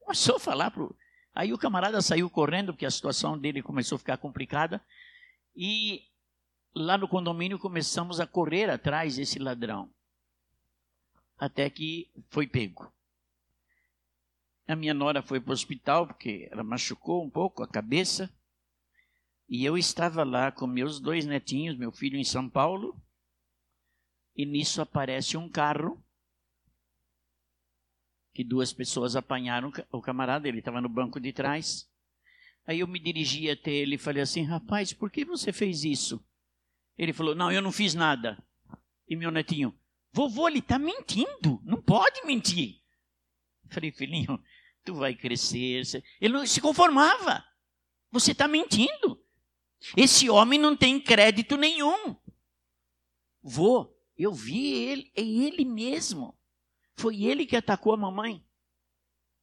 Começou 0.00 0.36
a 0.36 0.40
falar 0.40 0.70
pro. 0.70 0.96
Aí 1.34 1.52
o 1.52 1.58
camarada 1.58 2.00
saiu 2.02 2.28
correndo, 2.28 2.72
porque 2.72 2.86
a 2.86 2.90
situação 2.90 3.38
dele 3.38 3.62
começou 3.62 3.96
a 3.96 3.98
ficar 3.98 4.16
complicada. 4.16 4.82
E 5.54 6.02
lá 6.74 6.98
no 6.98 7.08
condomínio 7.08 7.58
começamos 7.58 8.20
a 8.20 8.26
correr 8.26 8.70
atrás 8.70 9.16
desse 9.16 9.38
ladrão. 9.38 9.90
Até 11.38 11.70
que 11.70 12.10
foi 12.30 12.46
pego. 12.46 12.92
A 14.66 14.76
minha 14.76 14.92
nora 14.92 15.22
foi 15.22 15.40
para 15.40 15.50
o 15.50 15.54
hospital, 15.54 16.06
porque 16.06 16.48
ela 16.50 16.62
machucou 16.62 17.24
um 17.24 17.30
pouco 17.30 17.62
a 17.62 17.68
cabeça. 17.68 18.30
E 19.48 19.64
eu 19.64 19.78
estava 19.78 20.24
lá 20.24 20.52
com 20.52 20.66
meus 20.66 21.00
dois 21.00 21.24
netinhos, 21.24 21.78
meu 21.78 21.90
filho 21.90 22.18
em 22.18 22.24
São 22.24 22.50
Paulo, 22.50 23.00
e 24.36 24.44
nisso 24.44 24.82
aparece 24.82 25.36
um 25.36 25.48
carro 25.48 26.02
que 28.38 28.44
duas 28.44 28.72
pessoas 28.72 29.16
apanharam 29.16 29.72
o 29.90 30.00
camarada, 30.00 30.46
ele 30.46 30.60
estava 30.60 30.80
no 30.80 30.88
banco 30.88 31.18
de 31.18 31.32
trás. 31.32 31.90
Aí 32.64 32.78
eu 32.78 32.86
me 32.86 33.00
dirigi 33.00 33.50
até 33.50 33.72
ele 33.72 33.96
e 33.96 33.98
falei 33.98 34.22
assim: 34.22 34.44
rapaz, 34.44 34.92
por 34.92 35.10
que 35.10 35.24
você 35.24 35.52
fez 35.52 35.82
isso? 35.82 36.24
Ele 36.96 37.12
falou: 37.12 37.34
não, 37.34 37.50
eu 37.50 37.60
não 37.60 37.72
fiz 37.72 37.96
nada. 37.96 38.40
E 39.08 39.16
meu 39.16 39.32
netinho: 39.32 39.76
vovô, 40.12 40.46
ele 40.46 40.60
está 40.60 40.78
mentindo, 40.78 41.60
não 41.64 41.82
pode 41.82 42.24
mentir. 42.24 42.80
Falei: 43.70 43.90
filhinho, 43.90 44.40
tu 44.84 44.94
vai 44.94 45.16
crescer. 45.16 45.82
Ele 46.20 46.34
não 46.34 46.46
se 46.46 46.60
conformava. 46.60 47.44
Você 48.12 48.30
está 48.30 48.46
mentindo. 48.46 49.20
Esse 49.96 50.30
homem 50.30 50.60
não 50.60 50.76
tem 50.76 51.00
crédito 51.00 51.56
nenhum. 51.56 52.14
Vô, 53.42 53.92
eu 54.16 54.32
vi 54.32 54.74
ele, 54.74 55.10
é 55.16 55.22
ele 55.22 55.64
mesmo. 55.64 56.37
Foi 56.98 57.22
ele 57.22 57.46
que 57.46 57.54
atacou 57.54 57.92
a 57.92 57.96
mamãe. 57.96 58.44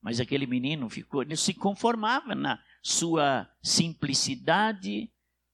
Mas 0.02 0.20
aquele 0.20 0.46
menino 0.46 0.90
ficou, 0.90 1.22
ele 1.22 1.38
se 1.38 1.54
conformava 1.54 2.36
na 2.36 2.62
sua 2.84 3.50
simplicidade, 3.64 5.10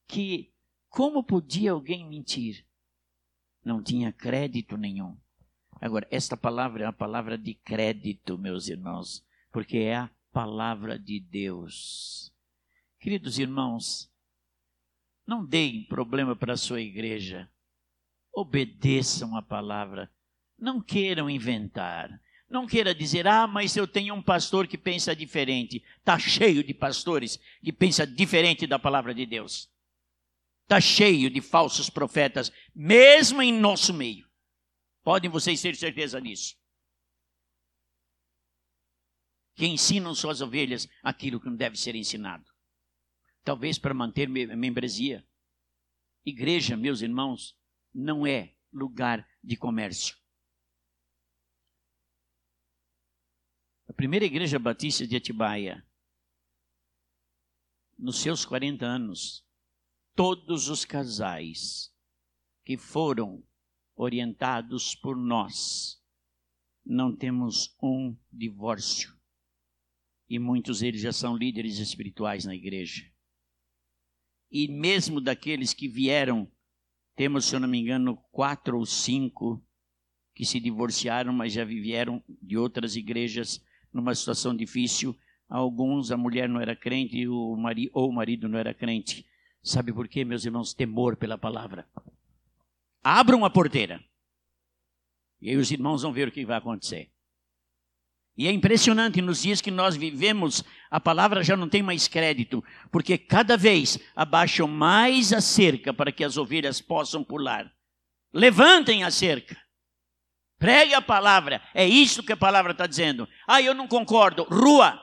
que 0.08 0.52
como 0.88 1.22
podia 1.22 1.70
alguém 1.70 2.06
mentir? 2.06 2.66
Não 3.64 3.80
tinha 3.80 4.12
crédito 4.12 4.76
nenhum. 4.76 5.16
Agora, 5.80 6.06
esta 6.10 6.36
palavra 6.36 6.84
é 6.84 6.86
a 6.86 6.92
palavra 6.92 7.38
de 7.38 7.54
crédito, 7.54 8.36
meus 8.36 8.68
irmãos, 8.68 9.24
porque 9.52 9.78
é 9.78 9.96
a 9.96 10.10
palavra 10.32 10.98
de 10.98 11.20
Deus. 11.20 12.32
Queridos 12.98 13.38
irmãos, 13.38 14.10
não 15.26 15.46
deem 15.46 15.84
problema 15.84 16.34
para 16.34 16.54
a 16.54 16.58
sua 16.58 16.80
igreja. 16.80 17.48
Obedeçam 18.34 19.36
a 19.36 19.42
palavra. 19.42 20.10
Não 20.62 20.80
queiram 20.80 21.28
inventar. 21.28 22.22
Não 22.48 22.68
queira 22.68 22.94
dizer, 22.94 23.26
ah, 23.26 23.48
mas 23.48 23.76
eu 23.76 23.84
tenho 23.84 24.14
um 24.14 24.22
pastor 24.22 24.68
que 24.68 24.78
pensa 24.78 25.16
diferente. 25.16 25.82
Está 25.98 26.16
cheio 26.20 26.62
de 26.62 26.72
pastores 26.72 27.36
que 27.60 27.72
pensam 27.72 28.06
diferente 28.06 28.64
da 28.64 28.78
palavra 28.78 29.12
de 29.12 29.26
Deus. 29.26 29.68
Está 30.62 30.80
cheio 30.80 31.28
de 31.28 31.40
falsos 31.40 31.90
profetas, 31.90 32.52
mesmo 32.72 33.42
em 33.42 33.52
nosso 33.52 33.92
meio. 33.92 34.24
Podem 35.02 35.28
vocês 35.28 35.60
ter 35.60 35.74
certeza 35.74 36.22
disso. 36.22 36.54
Que 39.56 39.66
ensinam 39.66 40.14
suas 40.14 40.40
ovelhas 40.40 40.88
aquilo 41.02 41.40
que 41.40 41.48
não 41.48 41.56
deve 41.56 41.76
ser 41.76 41.96
ensinado. 41.96 42.44
Talvez 43.42 43.80
para 43.80 43.92
manter 43.92 44.28
membresia. 44.28 45.26
Igreja, 46.24 46.76
meus 46.76 47.02
irmãos, 47.02 47.58
não 47.92 48.24
é 48.24 48.54
lugar 48.72 49.28
de 49.42 49.56
comércio. 49.56 50.21
A 53.88 53.92
primeira 53.92 54.24
igreja 54.24 54.58
batista 54.58 55.06
de 55.06 55.16
Atibaia, 55.16 55.86
nos 57.98 58.20
seus 58.20 58.44
40 58.44 58.84
anos, 58.84 59.44
todos 60.14 60.68
os 60.68 60.84
casais 60.84 61.92
que 62.64 62.76
foram 62.76 63.42
orientados 63.94 64.94
por 64.94 65.16
nós, 65.16 66.00
não 66.84 67.14
temos 67.14 67.76
um 67.82 68.16
divórcio. 68.32 69.16
E 70.28 70.38
muitos 70.38 70.80
deles 70.80 71.00
já 71.00 71.12
são 71.12 71.36
líderes 71.36 71.78
espirituais 71.78 72.44
na 72.44 72.54
igreja. 72.54 73.08
E 74.50 74.68
mesmo 74.68 75.20
daqueles 75.20 75.72
que 75.72 75.88
vieram, 75.88 76.50
temos, 77.14 77.44
se 77.44 77.54
eu 77.54 77.60
não 77.60 77.68
me 77.68 77.78
engano, 77.78 78.16
quatro 78.30 78.78
ou 78.78 78.86
cinco 78.86 79.64
que 80.34 80.44
se 80.44 80.58
divorciaram, 80.58 81.32
mas 81.32 81.52
já 81.52 81.64
vieram 81.64 82.22
de 82.40 82.56
outras 82.56 82.96
igrejas 82.96 83.62
numa 83.92 84.14
situação 84.14 84.56
difícil. 84.56 85.16
Alguns, 85.48 86.10
a 86.10 86.16
mulher 86.16 86.48
não 86.48 86.60
era 86.60 86.74
crente 86.74 87.26
o 87.28 87.56
mari, 87.56 87.90
ou 87.92 88.08
o 88.08 88.12
marido 88.12 88.48
não 88.48 88.58
era 88.58 88.72
crente. 88.72 89.26
Sabe 89.62 89.92
por 89.92 90.08
quê, 90.08 90.24
meus 90.24 90.44
irmãos? 90.44 90.74
Temor 90.74 91.16
pela 91.16 91.36
palavra. 91.36 91.86
Abram 93.04 93.44
a 93.44 93.50
porteira. 93.50 94.02
E 95.40 95.50
aí 95.50 95.56
os 95.56 95.70
irmãos 95.70 96.02
vão 96.02 96.12
ver 96.12 96.28
o 96.28 96.32
que 96.32 96.44
vai 96.44 96.56
acontecer. 96.56 97.10
E 98.36 98.48
é 98.48 98.50
impressionante, 98.50 99.20
nos 99.20 99.42
dias 99.42 99.60
que 99.60 99.70
nós 99.70 99.94
vivemos, 99.94 100.64
a 100.90 100.98
palavra 100.98 101.44
já 101.44 101.54
não 101.54 101.68
tem 101.68 101.82
mais 101.82 102.08
crédito, 102.08 102.64
porque 102.90 103.18
cada 103.18 103.56
vez 103.58 103.98
abaixam 104.16 104.66
mais 104.66 105.32
a 105.32 105.40
cerca 105.40 105.92
para 105.92 106.10
que 106.10 106.24
as 106.24 106.38
ovelhas 106.38 106.80
possam 106.80 107.22
pular. 107.22 107.70
Levantem 108.32 109.04
a 109.04 109.10
cerca. 109.10 109.60
Pregue 110.62 110.94
a 110.94 111.02
palavra. 111.02 111.60
É 111.74 111.84
isso 111.84 112.22
que 112.22 112.32
a 112.32 112.36
palavra 112.36 112.70
está 112.70 112.86
dizendo. 112.86 113.28
Ah, 113.48 113.60
eu 113.60 113.74
não 113.74 113.88
concordo. 113.88 114.44
Rua. 114.44 114.96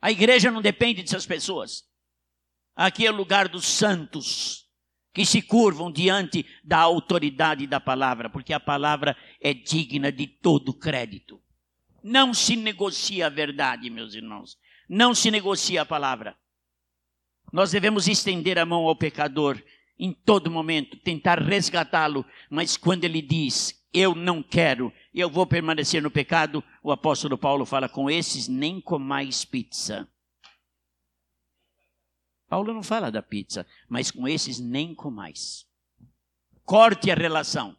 A 0.00 0.12
igreja 0.12 0.52
não 0.52 0.62
depende 0.62 1.02
dessas 1.02 1.26
pessoas. 1.26 1.82
Aqui 2.76 3.04
é 3.04 3.10
o 3.10 3.16
lugar 3.16 3.48
dos 3.48 3.66
santos 3.66 4.68
que 5.12 5.26
se 5.26 5.42
curvam 5.42 5.90
diante 5.90 6.46
da 6.62 6.78
autoridade 6.78 7.66
da 7.66 7.80
palavra, 7.80 8.30
porque 8.30 8.52
a 8.52 8.60
palavra 8.60 9.16
é 9.40 9.52
digna 9.52 10.12
de 10.12 10.28
todo 10.28 10.72
crédito. 10.72 11.42
Não 12.04 12.32
se 12.32 12.54
negocia 12.54 13.26
a 13.26 13.30
verdade, 13.30 13.90
meus 13.90 14.14
irmãos. 14.14 14.56
Não 14.88 15.12
se 15.12 15.28
negocia 15.28 15.82
a 15.82 15.86
palavra. 15.86 16.38
Nós 17.52 17.72
devemos 17.72 18.06
estender 18.06 18.60
a 18.60 18.64
mão 18.64 18.84
ao 18.84 18.94
pecador 18.94 19.60
em 19.98 20.12
todo 20.12 20.50
momento, 20.50 20.96
tentar 20.98 21.40
resgatá-lo, 21.40 22.24
mas 22.50 22.76
quando 22.76 23.04
ele 23.04 23.22
diz, 23.22 23.82
eu 23.92 24.14
não 24.14 24.42
quero, 24.42 24.92
eu 25.14 25.30
vou 25.30 25.46
permanecer 25.46 26.02
no 26.02 26.10
pecado, 26.10 26.62
o 26.82 26.92
apóstolo 26.92 27.38
Paulo 27.38 27.64
fala, 27.64 27.88
com 27.88 28.10
esses 28.10 28.46
nem 28.46 28.80
comais 28.80 29.44
pizza. 29.44 30.06
Paulo 32.48 32.72
não 32.72 32.82
fala 32.82 33.10
da 33.10 33.22
pizza, 33.22 33.66
mas 33.88 34.10
com 34.10 34.28
esses 34.28 34.60
nem 34.60 34.94
comais. 34.94 35.66
Corte 36.64 37.10
a 37.10 37.14
relação. 37.14 37.76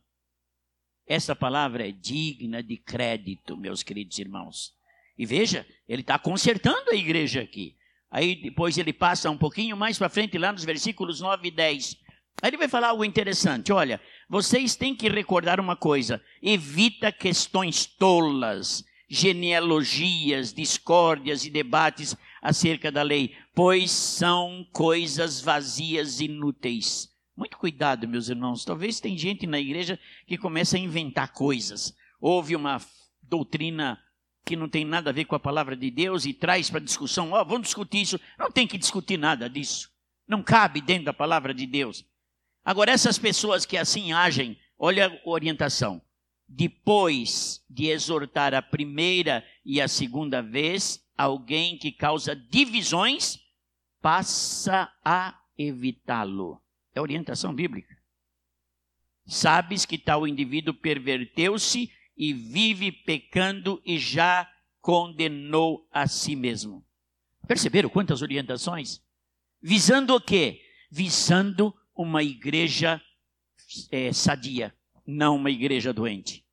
Essa 1.06 1.36
palavra 1.36 1.88
é 1.88 1.92
digna 1.92 2.62
de 2.62 2.78
crédito, 2.78 3.56
meus 3.56 3.82
queridos 3.82 4.18
irmãos. 4.20 4.76
E 5.18 5.26
veja, 5.26 5.66
ele 5.88 6.02
está 6.02 6.20
consertando 6.20 6.92
a 6.92 6.96
igreja 6.96 7.42
aqui. 7.42 7.76
Aí 8.10 8.36
depois 8.36 8.78
ele 8.78 8.92
passa 8.92 9.30
um 9.30 9.38
pouquinho 9.38 9.76
mais 9.78 9.98
para 9.98 10.10
frente, 10.10 10.38
lá 10.38 10.52
nos 10.52 10.66
versículos 10.66 11.22
9 11.22 11.48
e 11.48 11.52
10. 11.52 11.98
Aí 12.42 12.50
ele 12.50 12.58
vai 12.58 12.68
falar 12.68 12.90
algo 12.90 13.04
interessante. 13.04 13.74
Olha, 13.74 14.00
vocês 14.30 14.76
têm 14.76 14.96
que 14.96 15.10
recordar 15.10 15.60
uma 15.60 15.76
coisa: 15.76 16.22
evita 16.42 17.12
questões 17.12 17.86
tolas, 17.86 18.86
genealogias, 19.10 20.54
discórdias 20.54 21.46
e 21.46 21.50
debates 21.50 22.16
acerca 22.42 22.92
da 22.92 23.02
lei, 23.02 23.36
pois 23.56 23.90
são 23.90 24.66
coisas 24.72 25.42
vazias 25.42 26.20
e 26.20 26.26
inúteis. 26.26 27.10
Muito 27.36 27.58
cuidado, 27.58 28.08
meus 28.08 28.30
irmãos. 28.30 28.66
Talvez 28.66 29.00
tem 29.00 29.18
gente 29.18 29.46
na 29.46 29.60
igreja 29.60 30.00
que 30.26 30.38
começa 30.38 30.76
a 30.76 30.80
inventar 30.80 31.34
coisas. 31.34 31.96
Houve 32.20 32.56
uma 32.56 32.82
doutrina 33.22 34.00
que 34.46 34.56
não 34.56 34.70
tem 34.70 34.86
nada 34.86 35.10
a 35.10 35.14
ver 35.14 35.26
com 35.26 35.36
a 35.36 35.40
palavra 35.40 35.76
de 35.76 35.92
Deus 35.92 36.26
e 36.26 36.34
traz 36.34 36.70
para 36.70 36.80
discussão, 36.80 37.32
ó, 37.32 37.42
oh, 37.42 37.46
vamos 37.46 37.68
discutir 37.68 38.02
isso. 38.02 38.20
Não 38.40 38.50
tem 38.50 38.66
que 38.66 38.78
discutir 38.78 39.18
nada 39.18 39.50
disso. 39.50 39.92
Não 40.28 40.42
cabe 40.42 40.82
dentro 40.82 41.06
da 41.06 41.14
palavra 41.14 41.54
de 41.54 41.68
Deus. 41.68 42.06
Agora, 42.68 42.92
essas 42.92 43.18
pessoas 43.18 43.66
que 43.66 43.78
assim 43.78 44.12
agem, 44.12 44.60
olha 44.78 45.08
a 45.08 45.30
orientação. 45.30 46.02
Depois 46.46 47.64
de 47.70 47.86
exortar 47.86 48.54
a 48.54 48.62
primeira 48.62 49.42
e 49.64 49.80
a 49.80 49.88
segunda 49.88 50.42
vez, 50.42 51.02
alguém 51.18 51.78
que 51.78 51.94
causa 51.94 52.36
divisões, 52.36 53.40
passa 54.02 54.94
a 55.02 55.40
evitá-lo. 55.58 56.62
É 56.94 57.00
orientação 57.00 57.56
bíblica. 57.56 57.98
Sabes 59.26 59.86
que 59.86 59.98
tal 59.98 60.28
indivíduo 60.28 60.74
perverteu-se 60.74 61.90
e 62.18 62.34
vive 62.34 62.92
pecando 62.92 63.82
e 63.86 63.98
já 63.98 64.46
condenou 64.82 65.88
a 65.90 66.06
si 66.06 66.36
mesmo. 66.36 66.86
Perceberam 67.48 67.88
quantas 67.88 68.22
orientações? 68.22 69.02
Visando 69.62 70.14
o 70.14 70.20
quê? 70.20 70.62
Visando 70.92 71.74
uma 71.98 72.24
igreja 72.24 73.02
é, 73.92 74.14
sadia, 74.14 74.74
não 75.06 75.36
uma 75.36 75.50
igreja 75.50 75.92
doente. 75.92 76.46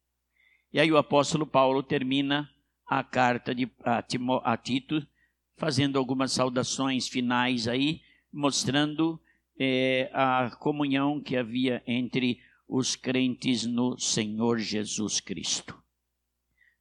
E 0.72 0.80
aí 0.80 0.90
o 0.90 0.96
apóstolo 0.96 1.46
Paulo 1.46 1.82
termina 1.82 2.50
a 2.86 3.04
carta 3.04 3.54
de, 3.54 3.70
a, 3.84 4.02
a 4.52 4.56
Tito, 4.56 5.06
fazendo 5.56 5.98
algumas 5.98 6.32
saudações 6.32 7.06
finais 7.06 7.68
aí, 7.68 8.00
mostrando 8.32 9.20
é, 9.58 10.10
a 10.12 10.50
comunhão 10.58 11.20
que 11.20 11.36
havia 11.36 11.82
entre 11.86 12.40
os 12.66 12.96
crentes 12.96 13.64
no 13.64 13.98
Senhor 13.98 14.58
Jesus 14.58 15.20
Cristo. 15.20 15.80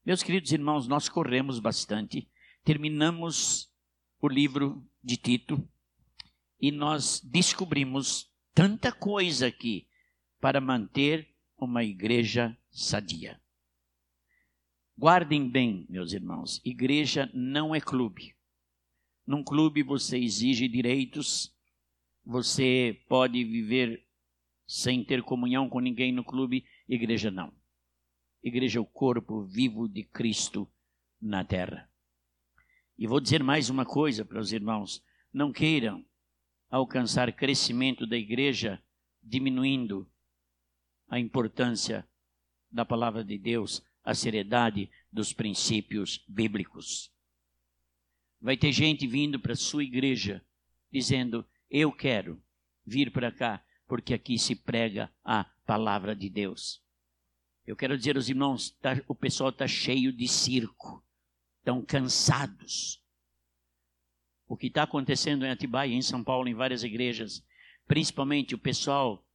Meus 0.05 0.23
queridos 0.23 0.51
irmãos, 0.51 0.87
nós 0.87 1.07
corremos 1.07 1.59
bastante, 1.59 2.27
terminamos 2.63 3.69
o 4.19 4.27
livro 4.27 4.83
de 5.03 5.17
Tito 5.17 5.69
e 6.59 6.71
nós 6.71 7.21
descobrimos 7.23 8.32
tanta 8.53 8.91
coisa 8.91 9.47
aqui 9.47 9.87
para 10.39 10.61
manter 10.61 11.27
uma 11.57 11.83
igreja 11.83 12.57
sadia. 12.69 13.39
Guardem 14.97 15.49
bem, 15.49 15.87
meus 15.89 16.13
irmãos, 16.13 16.61
igreja 16.63 17.29
não 17.33 17.73
é 17.73 17.81
clube. 17.81 18.35
Num 19.25 19.43
clube 19.43 19.81
você 19.81 20.17
exige 20.17 20.67
direitos, 20.67 21.51
você 22.23 23.01
pode 23.07 23.43
viver 23.43 24.05
sem 24.67 25.03
ter 25.03 25.23
comunhão 25.23 25.67
com 25.67 25.79
ninguém 25.79 26.11
no 26.11 26.23
clube, 26.23 26.65
igreja 26.87 27.31
não. 27.31 27.53
Igreja 28.43 28.77
é 28.77 28.81
o 28.81 28.85
corpo 28.85 29.43
vivo 29.43 29.87
de 29.87 30.03
Cristo 30.03 30.69
na 31.19 31.43
terra. 31.43 31.89
E 32.97 33.07
vou 33.07 33.19
dizer 33.19 33.41
mais 33.41 33.69
uma 33.69 33.85
coisa 33.85 34.23
para 34.23 34.39
os 34.39 34.51
irmãos: 34.51 35.03
não 35.33 35.51
queiram 35.51 36.05
alcançar 36.75 37.31
crescimento 37.31 38.07
da 38.07 38.17
igreja, 38.17 38.81
diminuindo 39.21 40.09
a 41.07 41.19
importância 41.19 42.03
da 42.71 42.83
palavra 42.83 43.23
de 43.23 43.37
Deus, 43.37 43.83
a 44.03 44.15
seriedade 44.15 44.89
dos 45.11 45.31
princípios 45.31 46.25
bíblicos. 46.27 47.11
Vai 48.41 48.57
ter 48.57 48.71
gente 48.71 49.05
vindo 49.05 49.39
para 49.39 49.55
sua 49.55 49.83
igreja 49.83 50.43
dizendo: 50.91 51.45
Eu 51.69 51.91
quero 51.91 52.41
vir 52.83 53.11
para 53.11 53.31
cá, 53.31 53.63
porque 53.87 54.11
aqui 54.11 54.39
se 54.39 54.55
prega 54.55 55.13
a 55.23 55.43
palavra 55.67 56.15
de 56.15 56.27
Deus. 56.27 56.81
Eu 57.67 57.75
quero 57.75 57.95
dizer 57.95 58.15
aos 58.15 58.29
irmãos: 58.29 58.71
tá, 58.81 58.99
o 59.07 59.13
pessoal 59.13 59.51
está 59.51 59.67
cheio 59.67 60.11
de 60.11 60.27
circo, 60.27 61.05
estão 61.59 61.85
cansados 61.85 63.02
o 64.47 64.57
que 64.57 64.67
está 64.67 64.83
acontecendo 64.83 65.45
em 65.45 65.49
Atibaia, 65.49 65.93
em 65.93 66.01
São 66.01 66.23
Paulo, 66.23 66.47
em 66.47 66.53
várias 66.53 66.83
igrejas, 66.83 67.43
principalmente 67.87 68.55
o 68.55 68.57
pessoal 68.57 69.25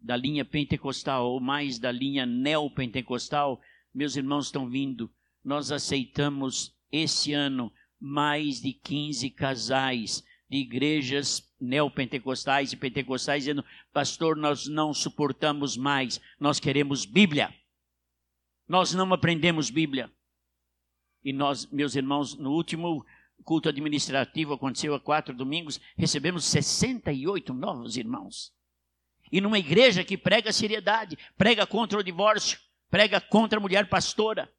da 0.00 0.16
linha 0.16 0.44
pentecostal 0.44 1.26
ou 1.26 1.40
mais 1.40 1.78
da 1.78 1.90
linha 1.90 2.24
neopentecostal, 2.24 3.60
meus 3.92 4.16
irmãos 4.16 4.46
estão 4.46 4.68
vindo. 4.68 5.10
Nós 5.44 5.72
aceitamos 5.72 6.74
esse 6.92 7.32
ano 7.32 7.72
mais 8.00 8.60
de 8.60 8.72
15 8.72 9.30
casais 9.30 10.24
de 10.48 10.58
igrejas 10.58 11.52
neopentecostais 11.60 12.72
e 12.72 12.76
pentecostais 12.76 13.44
dizendo: 13.44 13.64
Pastor, 13.92 14.36
nós 14.36 14.66
não 14.66 14.94
suportamos 14.94 15.76
mais, 15.76 16.20
nós 16.38 16.60
queremos 16.60 17.04
Bíblia. 17.04 17.52
Nós 18.66 18.94
não 18.94 19.12
aprendemos 19.12 19.70
Bíblia. 19.70 20.10
E 21.24 21.32
nós, 21.32 21.66
meus 21.66 21.96
irmãos, 21.96 22.36
no 22.36 22.52
último 22.52 23.04
culto 23.44 23.68
administrativo, 23.68 24.54
aconteceu 24.54 24.94
há 24.94 25.00
quatro 25.00 25.34
domingos, 25.34 25.80
recebemos 25.96 26.44
68 26.44 27.54
novos 27.54 27.96
irmãos. 27.96 28.52
E 29.30 29.40
numa 29.40 29.58
igreja 29.58 30.04
que 30.04 30.16
prega 30.16 30.52
seriedade, 30.52 31.18
prega 31.36 31.66
contra 31.66 31.98
o 31.98 32.02
divórcio, 32.02 32.58
prega 32.90 33.20
contra 33.20 33.58
a 33.58 33.62
mulher 33.62 33.88
pastora. 33.88 34.52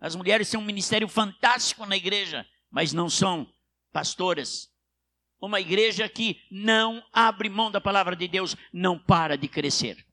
As 0.00 0.14
mulheres 0.14 0.50
têm 0.50 0.58
um 0.58 0.64
ministério 0.64 1.08
fantástico 1.08 1.86
na 1.86 1.96
igreja, 1.96 2.46
mas 2.70 2.92
não 2.92 3.08
são 3.08 3.48
pastoras. 3.92 4.70
Uma 5.40 5.60
igreja 5.60 6.08
que 6.08 6.40
não 6.50 7.02
abre 7.12 7.48
mão 7.48 7.70
da 7.70 7.80
palavra 7.80 8.16
de 8.16 8.26
Deus 8.26 8.56
não 8.72 8.98
para 8.98 9.36
de 9.36 9.48
crescer. 9.48 10.04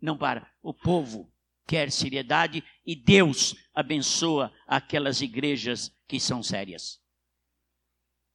Não 0.00 0.16
para. 0.16 0.50
O 0.62 0.74
povo 0.74 1.32
quer 1.66 1.90
seriedade 1.90 2.62
e 2.84 2.94
Deus 2.94 3.54
abençoa 3.74 4.52
aquelas 4.66 5.20
igrejas 5.20 5.92
que 6.06 6.20
são 6.20 6.42
sérias. 6.42 7.00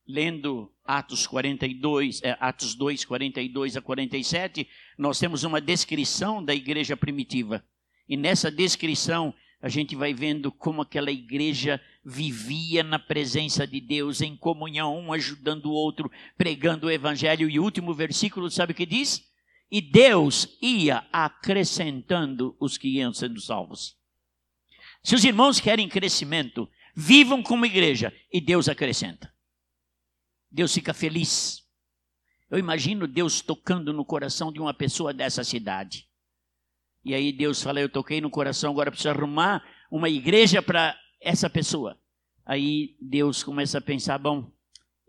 Lendo 0.08 0.72
Atos 0.84 1.28
42, 1.28 2.22
é, 2.24 2.36
Atos 2.40 2.76
2, 2.76 3.06
42 3.06 3.78
a 3.78 3.82
47, 3.82 4.68
nós 4.98 5.20
temos 5.20 5.44
uma 5.44 5.62
descrição 5.62 6.44
da 6.44 6.54
igreja 6.54 6.98
primitiva. 6.98 7.64
E 8.08 8.18
nessa 8.18 8.52
descrição 8.52 9.34
a 9.62 9.70
gente 9.70 9.96
vai 9.96 10.14
vendo 10.14 10.52
como 10.52 10.82
aquela 10.82 11.12
igreja 11.12 11.80
vivia 12.04 12.84
na 12.84 12.98
presença 12.98 13.68
de 13.68 13.80
Deus, 13.80 14.20
em 14.22 14.36
comunhão, 14.36 14.98
um 14.98 15.14
ajudando 15.14 15.68
o 15.68 15.74
outro, 15.74 16.12
pregando 16.36 16.88
o 16.88 16.92
evangelho. 16.92 17.48
E 17.48 17.60
o 17.60 17.64
último 17.64 17.94
versículo, 17.94 18.50
sabe 18.50 18.74
o 18.74 18.76
que 18.76 18.88
diz? 18.88 19.24
E 19.70 19.80
Deus 19.80 20.58
ia 20.62 21.06
acrescentando 21.14 22.58
os 22.60 22.78
que 22.78 22.88
iam 22.88 23.14
sendo 23.14 23.40
salvos. 23.40 23.96
Se 25.04 25.16
os 25.16 25.24
irmãos 25.24 25.60
querem 25.60 25.88
crescimento, 25.88 26.68
vivam 26.96 27.42
como 27.44 27.66
igreja 27.66 28.14
e 28.34 28.42
Deus 28.42 28.68
acrescenta. 28.68 29.32
Deus 30.52 30.74
fica 30.74 30.94
feliz. 30.94 31.64
Eu 32.50 32.60
imagino 32.60 33.08
Deus 33.08 33.42
tocando 33.42 33.94
no 33.94 34.04
coração 34.04 34.52
de 34.52 34.60
uma 34.60 34.74
pessoa 34.74 35.14
dessa 35.14 35.44
cidade. 35.44 36.10
E 37.04 37.16
aí 37.16 37.32
Deus 37.32 37.64
fala: 37.64 37.80
Eu 37.80 37.90
toquei 37.90 38.20
no 38.20 38.30
coração, 38.30 38.72
agora 38.72 38.92
preciso 38.92 39.10
arrumar 39.10 39.64
uma 39.90 40.10
igreja 40.10 40.62
para 40.62 41.00
essa 41.22 41.50
pessoa. 41.50 41.98
Aí 42.46 42.98
Deus 43.00 43.44
começa 43.44 43.78
a 43.78 43.82
pensar: 43.82 44.18
Bom, 44.18 44.52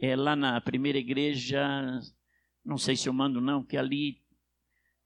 é, 0.01 0.15
lá 0.15 0.37
na 0.37 0.61
primeira 0.61 0.99
igreja, 0.99 1.67
não 2.65 2.79
sei 2.79 2.97
se 2.97 3.09
eu 3.09 3.13
mando, 3.13 3.41
não, 3.41 3.65
que 3.65 3.77
ali 3.77 4.23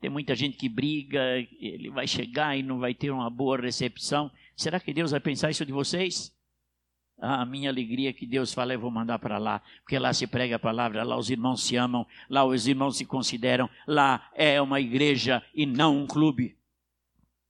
tem 0.00 0.10
muita 0.10 0.34
gente 0.34 0.58
que 0.58 0.68
briga, 0.68 1.38
ele 1.58 1.90
vai 1.90 2.06
chegar 2.06 2.56
e 2.56 2.62
não 2.62 2.78
vai 2.78 2.94
ter 2.94 3.10
uma 3.10 3.30
boa 3.30 3.58
recepção. 3.58 4.30
Será 4.54 4.78
que 4.78 4.92
Deus 4.92 5.10
vai 5.10 5.20
pensar 5.20 5.50
isso 5.50 5.64
de 5.64 5.72
vocês? 5.72 6.36
Ah, 7.18 7.42
a 7.42 7.46
minha 7.46 7.70
alegria 7.70 8.10
é 8.10 8.12
que 8.12 8.26
Deus 8.26 8.52
fala, 8.52 8.74
eu 8.74 8.80
vou 8.80 8.90
mandar 8.90 9.18
para 9.18 9.38
lá, 9.38 9.62
porque 9.80 9.98
lá 9.98 10.12
se 10.12 10.26
prega 10.26 10.56
a 10.56 10.58
palavra, 10.58 11.02
lá 11.02 11.16
os 11.16 11.30
irmãos 11.30 11.62
se 11.64 11.74
amam, 11.74 12.06
lá 12.28 12.44
os 12.44 12.66
irmãos 12.66 12.98
se 12.98 13.06
consideram, 13.06 13.70
lá 13.86 14.30
é 14.34 14.60
uma 14.60 14.80
igreja 14.80 15.42
e 15.54 15.64
não 15.64 15.96
um 15.96 16.06
clube. 16.06 16.58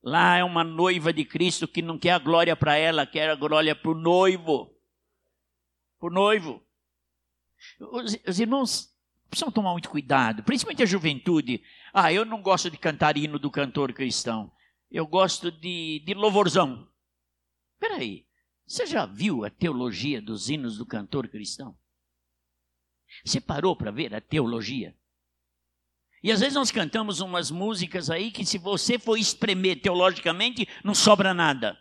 Lá 0.02 0.36
é 0.36 0.44
uma 0.44 0.62
noiva 0.62 1.12
de 1.12 1.24
Cristo 1.24 1.66
que 1.66 1.82
não 1.82 1.98
quer 1.98 2.12
a 2.12 2.18
glória 2.18 2.54
para 2.54 2.76
ela, 2.76 3.04
quer 3.04 3.28
a 3.28 3.34
glória 3.34 3.74
para 3.74 3.90
o 3.90 3.94
noivo. 3.94 4.72
Para 5.98 6.08
o 6.08 6.12
noivo. 6.12 6.62
Os, 7.80 8.16
os, 8.24 8.38
irmãos 8.38 8.94
precisam 9.28 9.50
tomar 9.50 9.72
muito 9.72 9.90
cuidado, 9.90 10.44
principalmente 10.44 10.84
a 10.84 10.86
juventude. 10.86 11.60
Ah, 11.92 12.12
eu 12.12 12.24
não 12.24 12.40
gosto 12.40 12.70
de 12.70 12.76
cantar 12.76 13.16
hino 13.16 13.36
do 13.36 13.50
cantor 13.50 13.92
cristão. 13.92 14.52
Eu 14.88 15.08
gosto 15.08 15.50
de, 15.50 16.00
de 16.06 16.14
louvorzão. 16.14 16.86
Espera 17.74 17.96
aí, 17.96 18.24
você 18.66 18.84
já 18.84 19.06
viu 19.06 19.44
a 19.44 19.50
teologia 19.50 20.20
dos 20.20 20.50
hinos 20.50 20.76
do 20.76 20.84
cantor 20.84 21.28
cristão? 21.28 21.78
Você 23.24 23.40
parou 23.40 23.76
para 23.76 23.92
ver 23.92 24.12
a 24.14 24.20
teologia? 24.20 24.96
E 26.22 26.32
às 26.32 26.40
vezes 26.40 26.54
nós 26.54 26.72
cantamos 26.72 27.20
umas 27.20 27.50
músicas 27.50 28.10
aí 28.10 28.32
que, 28.32 28.44
se 28.44 28.58
você 28.58 28.98
for 28.98 29.16
espremer 29.16 29.80
teologicamente, 29.80 30.66
não 30.82 30.94
sobra 30.94 31.32
nada. 31.32 31.78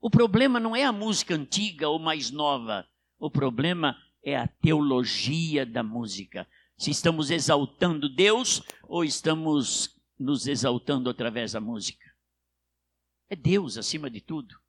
O 0.00 0.08
problema 0.08 0.60
não 0.60 0.76
é 0.76 0.84
a 0.84 0.92
música 0.92 1.34
antiga 1.34 1.88
ou 1.88 1.98
mais 1.98 2.30
nova. 2.30 2.86
O 3.18 3.28
problema 3.28 3.96
é 4.24 4.36
a 4.36 4.46
teologia 4.46 5.66
da 5.66 5.82
música. 5.82 6.46
Se 6.78 6.90
estamos 6.90 7.30
exaltando 7.30 8.08
Deus 8.08 8.62
ou 8.84 9.04
estamos 9.04 10.00
nos 10.16 10.46
exaltando 10.46 11.10
através 11.10 11.52
da 11.52 11.60
música. 11.60 12.08
É 13.28 13.34
Deus 13.34 13.76
acima 13.76 14.08
de 14.08 14.20
tudo. 14.20 14.61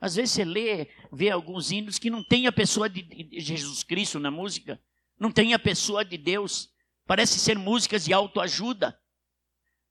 Às 0.00 0.16
vezes 0.16 0.32
você 0.32 0.44
lê, 0.44 0.88
vê 1.12 1.30
alguns 1.30 1.70
hinos 1.70 1.98
que 1.98 2.10
não 2.10 2.22
tem 2.22 2.46
a 2.46 2.52
pessoa 2.52 2.88
de 2.88 3.28
Jesus 3.40 3.82
Cristo 3.82 4.18
na 4.18 4.30
música, 4.30 4.80
não 5.18 5.32
tem 5.32 5.54
a 5.54 5.58
pessoa 5.58 6.04
de 6.04 6.18
Deus. 6.18 6.70
Parece 7.06 7.38
ser 7.38 7.58
músicas 7.58 8.04
de 8.04 8.12
autoajuda. 8.12 8.98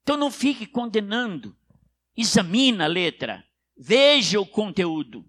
Então 0.04 0.18
não 0.18 0.30
fique 0.30 0.68
condenando. 0.68 1.56
Examina 2.16 2.86
a 2.86 2.88
letra. 2.88 3.44
Veja 3.76 4.40
o 4.40 4.46
conteúdo. 4.46 5.26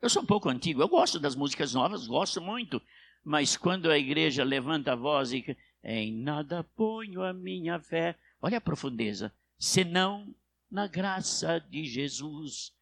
Eu 0.00 0.08
sou 0.08 0.22
um 0.22 0.26
pouco 0.26 0.48
antigo, 0.48 0.82
eu 0.82 0.88
gosto 0.88 1.18
das 1.18 1.34
músicas 1.34 1.72
novas, 1.72 2.06
gosto 2.06 2.40
muito. 2.40 2.80
Mas 3.24 3.56
quando 3.56 3.90
a 3.90 3.98
igreja 3.98 4.44
levanta 4.44 4.92
a 4.92 4.96
voz 4.96 5.32
e 5.32 5.56
em 5.82 6.12
nada 6.22 6.62
ponho 6.62 7.22
a 7.22 7.32
minha 7.32 7.80
fé, 7.80 8.16
olha 8.40 8.58
a 8.58 8.60
profundeza, 8.60 9.34
senão 9.58 10.34
na 10.70 10.86
graça 10.86 11.58
de 11.58 11.84
Jesus. 11.86 12.72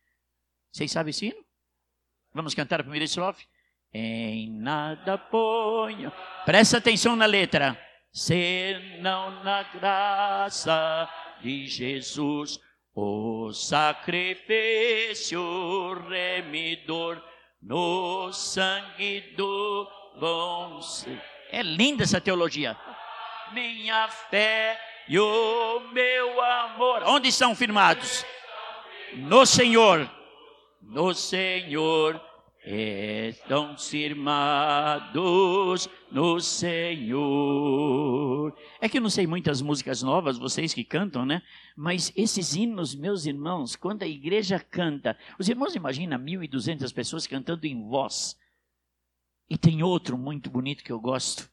Vocês 0.72 0.90
sabem 0.90 1.10
esse 1.10 1.26
hino? 1.26 1.44
Vamos 2.32 2.54
cantar 2.54 2.80
a 2.80 2.82
primeira 2.82 3.04
estrofe? 3.04 3.46
Em 3.92 4.50
nada 4.50 5.18
ponho. 5.18 6.10
Presta 6.46 6.78
atenção 6.78 7.14
na 7.14 7.26
letra. 7.26 7.78
Senão 8.10 9.44
na 9.44 9.64
graça 9.64 11.06
de 11.42 11.66
Jesus, 11.66 12.58
o 12.94 13.52
sacrifício 13.52 15.42
remidor 16.08 17.22
no 17.60 18.32
sangue 18.32 19.34
do 19.36 19.86
bom 20.18 20.80
É 21.50 21.62
linda 21.62 22.04
essa 22.04 22.20
teologia. 22.20 22.76
Minha 23.52 24.08
fé 24.08 24.80
e 25.06 25.18
o 25.18 25.80
meu 25.92 26.40
amor. 26.40 27.02
Onde 27.04 27.28
estão 27.28 27.54
firmados? 27.54 28.24
No 29.14 29.44
Senhor. 29.44 30.21
No 30.82 31.14
Senhor 31.14 32.20
estão 32.64 33.76
firmados 33.78 35.08
no 36.10 36.38
Senhor. 36.40 37.72
É 38.80 38.88
que 38.88 38.98
eu 38.98 39.02
não 39.02 39.10
sei 39.10 39.26
muitas 39.26 39.60
músicas 39.62 40.02
novas, 40.02 40.38
vocês 40.38 40.74
que 40.74 40.84
cantam, 40.84 41.24
né? 41.26 41.42
Mas 41.76 42.12
esses 42.16 42.54
hinos, 42.54 42.94
meus 42.94 43.26
irmãos, 43.26 43.74
quando 43.74 44.02
a 44.04 44.06
igreja 44.06 44.60
canta, 44.60 45.18
os 45.38 45.48
irmãos 45.48 45.74
imaginam 45.74 46.18
1.200 46.18 46.92
pessoas 46.94 47.26
cantando 47.26 47.66
em 47.66 47.82
voz. 47.88 48.38
E 49.48 49.58
tem 49.58 49.82
outro 49.82 50.16
muito 50.16 50.48
bonito 50.50 50.84
que 50.84 50.92
eu 50.92 51.00
gosto. 51.00 51.50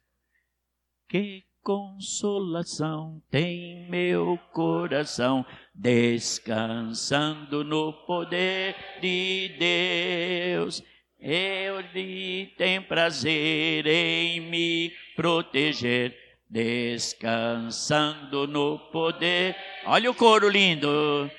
Que 1.07 1.43
consolação 1.69 3.21
tem 3.29 3.85
meu 3.91 4.39
coração, 4.51 5.45
descansando 5.75 7.63
no 7.63 7.93
poder 8.07 8.75
de 8.99 9.51
Deus. 9.59 10.81
Ele 11.19 12.47
tem 12.57 12.81
prazer 12.81 13.85
em 13.85 14.41
me 14.41 14.91
proteger, 15.15 16.17
descansando 16.49 18.47
no 18.47 18.79
poder. 18.91 19.55
Olha 19.85 20.09
o 20.09 20.15
coro 20.15 20.49
lindo. 20.49 21.29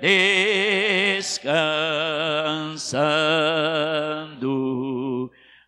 Descansando 0.00 1.64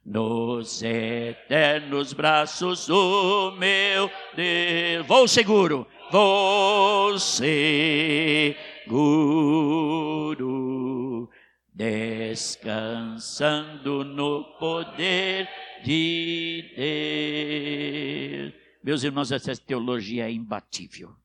nos 0.07 0.83
eternos 0.85 2.13
braços 2.13 2.87
do 2.87 3.51
meu 3.59 4.09
Deus. 4.37 5.05
Vou 5.07 5.27
seguro, 5.27 5.85
vou 6.13 7.19
seguro 7.19 8.55
descansando 11.75 14.05
no 14.05 14.45
poder 14.59 15.49
de 15.85 16.73
Deus. 16.77 18.55
Meus 18.85 19.03
irmãos, 19.03 19.33
essa 19.33 19.57
teologia 19.57 20.29
é 20.29 20.33
imbatível. 20.33 21.17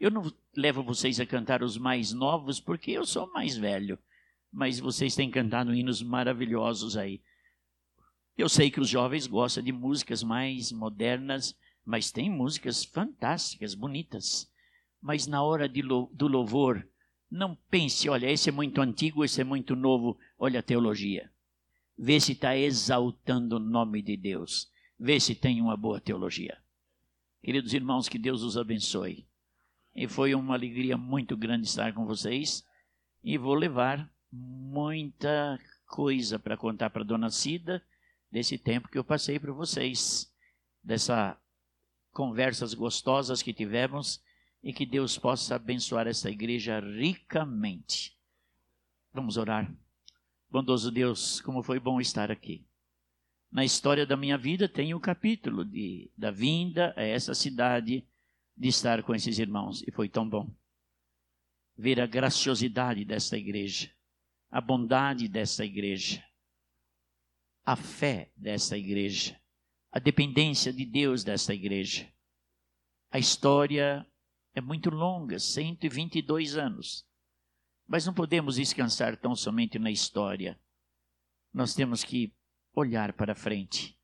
Eu 0.00 0.10
não 0.10 0.32
levo 0.56 0.82
vocês 0.82 1.20
a 1.20 1.26
cantar 1.26 1.62
os 1.62 1.78
mais 1.78 2.12
novos, 2.12 2.58
porque 2.58 2.90
eu 2.90 3.06
sou 3.06 3.30
mais 3.32 3.56
velho. 3.56 3.96
Mas 4.52 4.80
vocês 4.80 5.14
têm 5.14 5.30
cantado 5.30 5.72
hinos 5.72 6.02
maravilhosos 6.02 6.96
aí. 6.96 7.20
Eu 8.40 8.48
sei 8.48 8.70
que 8.70 8.80
os 8.80 8.88
jovens 8.88 9.26
gostam 9.26 9.62
de 9.62 9.70
músicas 9.70 10.22
mais 10.22 10.72
modernas, 10.72 11.54
mas 11.84 12.10
tem 12.10 12.30
músicas 12.30 12.82
fantásticas, 12.82 13.74
bonitas. 13.74 14.50
Mas 14.98 15.26
na 15.26 15.42
hora 15.42 15.68
do 15.68 16.26
louvor, 16.26 16.88
não 17.30 17.54
pense, 17.70 18.08
olha, 18.08 18.30
esse 18.30 18.48
é 18.48 18.52
muito 18.52 18.80
antigo, 18.80 19.22
esse 19.22 19.42
é 19.42 19.44
muito 19.44 19.76
novo. 19.76 20.18
Olha 20.38 20.60
a 20.60 20.62
teologia. 20.62 21.30
Vê 21.98 22.18
se 22.18 22.32
está 22.32 22.56
exaltando 22.56 23.56
o 23.56 23.60
nome 23.60 24.00
de 24.00 24.16
Deus. 24.16 24.70
Vê 24.98 25.20
se 25.20 25.34
tem 25.34 25.60
uma 25.60 25.76
boa 25.76 26.00
teologia. 26.00 26.56
Queridos 27.42 27.74
irmãos, 27.74 28.08
que 28.08 28.18
Deus 28.18 28.42
os 28.42 28.56
abençoe. 28.56 29.26
E 29.94 30.08
foi 30.08 30.34
uma 30.34 30.54
alegria 30.54 30.96
muito 30.96 31.36
grande 31.36 31.66
estar 31.66 31.92
com 31.92 32.06
vocês. 32.06 32.64
E 33.22 33.36
vou 33.36 33.52
levar 33.52 34.10
muita 34.32 35.60
coisa 35.86 36.38
para 36.38 36.56
contar 36.56 36.88
para 36.88 37.04
Dona 37.04 37.28
Cida 37.28 37.82
desse 38.30 38.56
tempo 38.56 38.88
que 38.88 38.98
eu 38.98 39.04
passei 39.04 39.38
para 39.38 39.52
vocês, 39.52 40.32
dessas 40.82 41.36
conversas 42.12 42.74
gostosas 42.74 43.42
que 43.42 43.52
tivemos 43.52 44.22
e 44.62 44.72
que 44.72 44.84
Deus 44.84 45.18
possa 45.18 45.56
abençoar 45.56 46.06
essa 46.06 46.30
igreja 46.30 46.80
ricamente. 46.80 48.16
Vamos 49.12 49.36
orar. 49.36 49.72
Bondoso 50.50 50.90
Deus, 50.90 51.40
como 51.40 51.62
foi 51.62 51.78
bom 51.78 52.00
estar 52.00 52.30
aqui. 52.30 52.66
Na 53.50 53.64
história 53.64 54.06
da 54.06 54.16
minha 54.16 54.38
vida 54.38 54.68
tem 54.68 54.94
o 54.94 54.98
um 54.98 55.00
capítulo 55.00 55.64
de, 55.64 56.10
da 56.16 56.30
vinda 56.30 56.94
a 56.96 57.02
essa 57.02 57.34
cidade 57.34 58.06
de 58.56 58.68
estar 58.68 59.02
com 59.02 59.14
esses 59.14 59.38
irmãos 59.38 59.82
e 59.86 59.90
foi 59.90 60.08
tão 60.08 60.28
bom 60.28 60.48
ver 61.76 61.98
a 61.98 62.06
graciosidade 62.06 63.06
desta 63.06 63.38
igreja, 63.38 63.90
a 64.50 64.60
bondade 64.60 65.26
desta 65.26 65.64
igreja, 65.64 66.22
a 67.70 67.76
fé 67.76 68.32
desta 68.36 68.76
igreja, 68.76 69.40
a 69.92 70.00
dependência 70.00 70.72
de 70.72 70.84
Deus 70.84 71.22
desta 71.22 71.54
igreja. 71.54 72.12
A 73.12 73.18
história 73.20 74.04
é 74.52 74.60
muito 74.60 74.90
longa 74.90 75.38
122 75.38 76.56
anos. 76.56 77.06
Mas 77.86 78.04
não 78.04 78.12
podemos 78.12 78.56
descansar 78.56 79.16
tão 79.16 79.36
somente 79.36 79.78
na 79.78 79.88
história. 79.88 80.60
Nós 81.54 81.72
temos 81.72 82.02
que 82.02 82.34
olhar 82.74 83.12
para 83.12 83.36
frente 83.36 83.96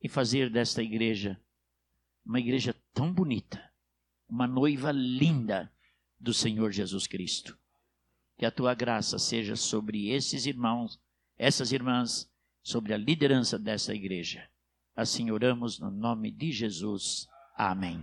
e 0.00 0.08
fazer 0.08 0.48
desta 0.48 0.80
igreja 0.80 1.36
uma 2.24 2.38
igreja 2.38 2.72
tão 2.94 3.12
bonita, 3.12 3.60
uma 4.28 4.46
noiva 4.46 4.92
linda 4.92 5.68
do 6.16 6.32
Senhor 6.32 6.70
Jesus 6.70 7.08
Cristo. 7.08 7.58
Que 8.36 8.46
a 8.46 8.52
tua 8.52 8.72
graça 8.72 9.18
seja 9.18 9.56
sobre 9.56 10.10
esses 10.10 10.46
irmãos, 10.46 11.02
essas 11.36 11.72
irmãs, 11.72 12.27
sobre 12.68 12.92
a 12.92 12.98
liderança 12.98 13.58
dessa 13.58 13.94
igreja. 13.94 14.46
Assim 14.94 15.30
oramos 15.30 15.78
no 15.78 15.90
nome 15.90 16.30
de 16.30 16.52
Jesus. 16.52 17.26
Amém. 17.56 17.98